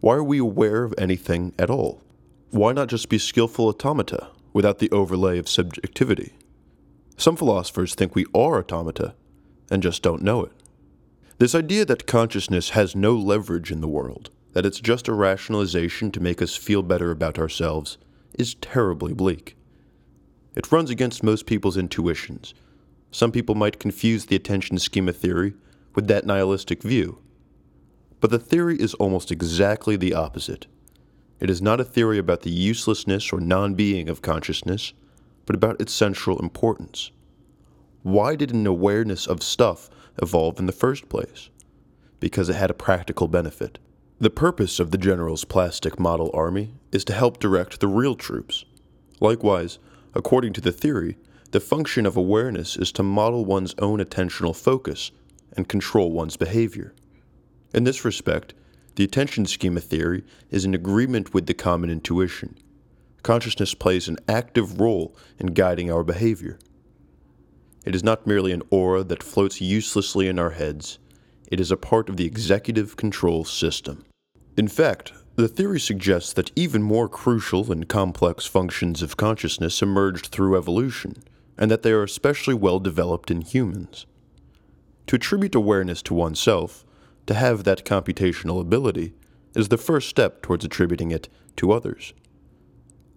Why 0.00 0.14
are 0.14 0.24
we 0.24 0.38
aware 0.38 0.82
of 0.82 0.94
anything 0.98 1.54
at 1.56 1.70
all? 1.70 2.02
Why 2.50 2.72
not 2.72 2.88
just 2.88 3.08
be 3.08 3.18
skillful 3.18 3.68
automata 3.68 4.28
without 4.56 4.78
the 4.78 4.90
overlay 4.90 5.36
of 5.38 5.50
subjectivity? 5.50 6.32
Some 7.18 7.36
philosophers 7.36 7.94
think 7.94 8.14
we 8.14 8.24
are 8.34 8.58
automata 8.58 9.14
and 9.70 9.82
just 9.82 10.02
don't 10.02 10.22
know 10.22 10.44
it. 10.44 10.52
This 11.36 11.54
idea 11.54 11.84
that 11.84 12.06
consciousness 12.06 12.70
has 12.70 12.96
no 12.96 13.14
leverage 13.14 13.70
in 13.70 13.82
the 13.82 13.86
world, 13.86 14.30
that 14.54 14.64
it's 14.64 14.80
just 14.80 15.08
a 15.08 15.12
rationalization 15.12 16.10
to 16.10 16.22
make 16.22 16.40
us 16.40 16.56
feel 16.56 16.82
better 16.82 17.10
about 17.10 17.38
ourselves, 17.38 17.98
is 18.38 18.54
terribly 18.54 19.12
bleak. 19.12 19.58
It 20.56 20.72
runs 20.72 20.88
against 20.88 21.22
most 21.22 21.44
people's 21.44 21.76
intuitions. 21.76 22.54
Some 23.10 23.32
people 23.32 23.54
might 23.54 23.78
confuse 23.78 24.24
the 24.24 24.36
attention 24.36 24.78
schema 24.78 25.12
theory 25.12 25.52
with 25.94 26.06
that 26.06 26.24
nihilistic 26.24 26.82
view. 26.82 27.18
But 28.20 28.30
the 28.30 28.38
theory 28.38 28.80
is 28.80 28.94
almost 28.94 29.30
exactly 29.30 29.96
the 29.96 30.14
opposite. 30.14 30.66
It 31.38 31.50
is 31.50 31.60
not 31.60 31.80
a 31.80 31.84
theory 31.84 32.18
about 32.18 32.42
the 32.42 32.50
uselessness 32.50 33.32
or 33.32 33.40
non 33.40 33.74
being 33.74 34.08
of 34.08 34.22
consciousness, 34.22 34.92
but 35.44 35.56
about 35.56 35.80
its 35.80 35.92
central 35.92 36.38
importance. 36.38 37.10
Why 38.02 38.36
did 38.36 38.52
an 38.52 38.66
awareness 38.66 39.26
of 39.26 39.42
stuff 39.42 39.90
evolve 40.22 40.58
in 40.58 40.66
the 40.66 40.72
first 40.72 41.08
place? 41.08 41.50
Because 42.20 42.48
it 42.48 42.56
had 42.56 42.70
a 42.70 42.74
practical 42.74 43.28
benefit. 43.28 43.78
The 44.18 44.30
purpose 44.30 44.80
of 44.80 44.92
the 44.92 44.98
General's 44.98 45.44
plastic 45.44 46.00
model 46.00 46.30
army 46.32 46.72
is 46.90 47.04
to 47.04 47.12
help 47.12 47.38
direct 47.38 47.80
the 47.80 47.88
real 47.88 48.14
troops. 48.14 48.64
Likewise, 49.20 49.78
according 50.14 50.54
to 50.54 50.60
the 50.62 50.72
theory, 50.72 51.18
the 51.50 51.60
function 51.60 52.06
of 52.06 52.16
awareness 52.16 52.76
is 52.76 52.90
to 52.92 53.02
model 53.02 53.44
one's 53.44 53.74
own 53.78 53.98
attentional 53.98 54.56
focus 54.56 55.10
and 55.54 55.68
control 55.68 56.12
one's 56.12 56.36
behavior. 56.36 56.94
In 57.74 57.84
this 57.84 58.04
respect, 58.04 58.54
the 58.96 59.04
attention 59.04 59.46
schema 59.46 59.80
theory 59.80 60.24
is 60.50 60.64
in 60.64 60.74
agreement 60.74 61.32
with 61.32 61.46
the 61.46 61.54
common 61.54 61.90
intuition. 61.90 62.56
Consciousness 63.22 63.74
plays 63.74 64.08
an 64.08 64.18
active 64.28 64.80
role 64.80 65.16
in 65.38 65.48
guiding 65.48 65.90
our 65.90 66.02
behavior. 66.02 66.58
It 67.84 67.94
is 67.94 68.02
not 68.02 68.26
merely 68.26 68.52
an 68.52 68.62
aura 68.70 69.04
that 69.04 69.22
floats 69.22 69.60
uselessly 69.60 70.28
in 70.28 70.38
our 70.38 70.50
heads, 70.50 70.98
it 71.48 71.60
is 71.60 71.70
a 71.70 71.76
part 71.76 72.08
of 72.08 72.16
the 72.16 72.24
executive 72.24 72.96
control 72.96 73.44
system. 73.44 74.04
In 74.56 74.66
fact, 74.66 75.12
the 75.36 75.48
theory 75.48 75.78
suggests 75.78 76.32
that 76.32 76.50
even 76.56 76.82
more 76.82 77.08
crucial 77.08 77.70
and 77.70 77.86
complex 77.88 78.46
functions 78.46 79.02
of 79.02 79.18
consciousness 79.18 79.82
emerged 79.82 80.26
through 80.26 80.56
evolution, 80.56 81.22
and 81.58 81.70
that 81.70 81.82
they 81.82 81.92
are 81.92 82.02
especially 82.02 82.54
well 82.54 82.80
developed 82.80 83.30
in 83.30 83.42
humans. 83.42 84.06
To 85.08 85.16
attribute 85.16 85.54
awareness 85.54 86.00
to 86.02 86.14
oneself, 86.14 86.85
to 87.26 87.34
have 87.34 87.64
that 87.64 87.84
computational 87.84 88.60
ability, 88.60 89.14
is 89.54 89.68
the 89.68 89.78
first 89.78 90.08
step 90.08 90.42
towards 90.42 90.64
attributing 90.64 91.10
it 91.10 91.28
to 91.56 91.72
others. 91.72 92.12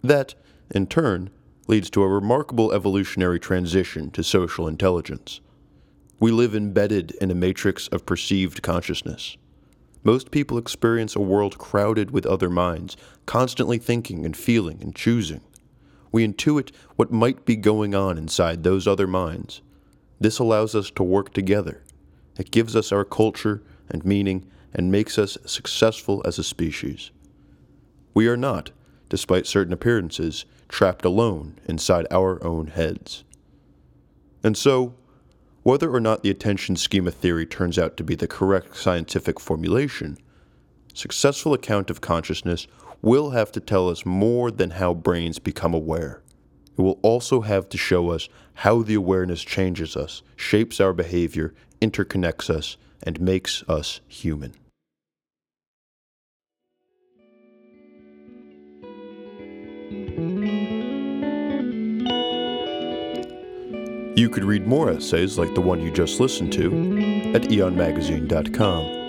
That, 0.02 0.34
in 0.70 0.86
turn, 0.86 1.30
leads 1.66 1.90
to 1.90 2.02
a 2.02 2.08
remarkable 2.08 2.72
evolutionary 2.72 3.38
transition 3.38 4.10
to 4.12 4.24
social 4.24 4.66
intelligence. 4.66 5.40
We 6.18 6.32
live 6.32 6.54
embedded 6.54 7.12
in 7.20 7.30
a 7.30 7.34
matrix 7.34 7.88
of 7.88 8.06
perceived 8.06 8.62
consciousness. 8.62 9.36
Most 10.02 10.30
people 10.30 10.58
experience 10.58 11.14
a 11.14 11.20
world 11.20 11.58
crowded 11.58 12.10
with 12.10 12.26
other 12.26 12.48
minds, 12.48 12.96
constantly 13.26 13.78
thinking 13.78 14.24
and 14.24 14.36
feeling 14.36 14.82
and 14.82 14.94
choosing. 14.94 15.42
We 16.10 16.26
intuit 16.26 16.72
what 16.96 17.12
might 17.12 17.44
be 17.44 17.56
going 17.56 17.94
on 17.94 18.18
inside 18.18 18.64
those 18.64 18.88
other 18.88 19.06
minds. 19.06 19.60
This 20.18 20.38
allows 20.38 20.74
us 20.74 20.90
to 20.92 21.02
work 21.02 21.32
together. 21.32 21.82
It 22.38 22.50
gives 22.50 22.74
us 22.74 22.92
our 22.92 23.04
culture 23.04 23.62
and 23.90 24.04
meaning 24.04 24.46
and 24.72 24.90
makes 24.90 25.18
us 25.18 25.36
successful 25.44 26.22
as 26.24 26.38
a 26.38 26.44
species. 26.44 27.10
We 28.14 28.28
are 28.28 28.36
not, 28.36 28.70
despite 29.08 29.46
certain 29.46 29.72
appearances, 29.72 30.44
trapped 30.68 31.04
alone 31.04 31.58
inside 31.66 32.06
our 32.10 32.42
own 32.44 32.68
heads. 32.68 33.24
And 34.42 34.56
so, 34.56 34.94
whether 35.62 35.94
or 35.94 36.00
not 36.00 36.22
the 36.22 36.30
attention 36.30 36.76
schema 36.76 37.10
theory 37.10 37.44
turns 37.44 37.78
out 37.78 37.96
to 37.98 38.04
be 38.04 38.14
the 38.14 38.26
correct 38.26 38.76
scientific 38.76 39.38
formulation, 39.38 40.16
successful 40.94 41.52
account 41.52 41.90
of 41.90 42.00
consciousness 42.00 42.66
will 43.02 43.30
have 43.30 43.52
to 43.52 43.60
tell 43.60 43.88
us 43.88 44.06
more 44.06 44.50
than 44.50 44.70
how 44.70 44.94
brains 44.94 45.38
become 45.38 45.74
aware. 45.74 46.22
It 46.78 46.82
will 46.82 46.98
also 47.02 47.42
have 47.42 47.68
to 47.70 47.78
show 47.78 48.10
us 48.10 48.28
how 48.54 48.82
the 48.82 48.94
awareness 48.94 49.42
changes 49.42 49.96
us, 49.96 50.22
shapes 50.36 50.80
our 50.80 50.92
behavior, 50.92 51.54
interconnects 51.82 52.48
us, 52.48 52.76
and 53.02 53.20
makes 53.20 53.62
us 53.68 54.00
human. 54.08 54.54
You 64.16 64.28
could 64.28 64.44
read 64.44 64.66
more 64.66 64.90
essays 64.90 65.38
like 65.38 65.54
the 65.54 65.62
one 65.62 65.80
you 65.80 65.90
just 65.90 66.20
listened 66.20 66.52
to 66.54 66.66
at 67.34 67.42
aeonmagazine.com. 67.42 69.00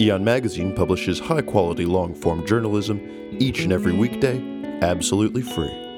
Aeon 0.00 0.24
Magazine 0.24 0.74
publishes 0.74 1.18
high 1.20 1.42
quality 1.42 1.86
long 1.86 2.14
form 2.14 2.44
journalism 2.46 3.00
each 3.38 3.60
and 3.60 3.72
every 3.72 3.92
weekday, 3.92 4.42
absolutely 4.82 5.42
free. 5.42 5.91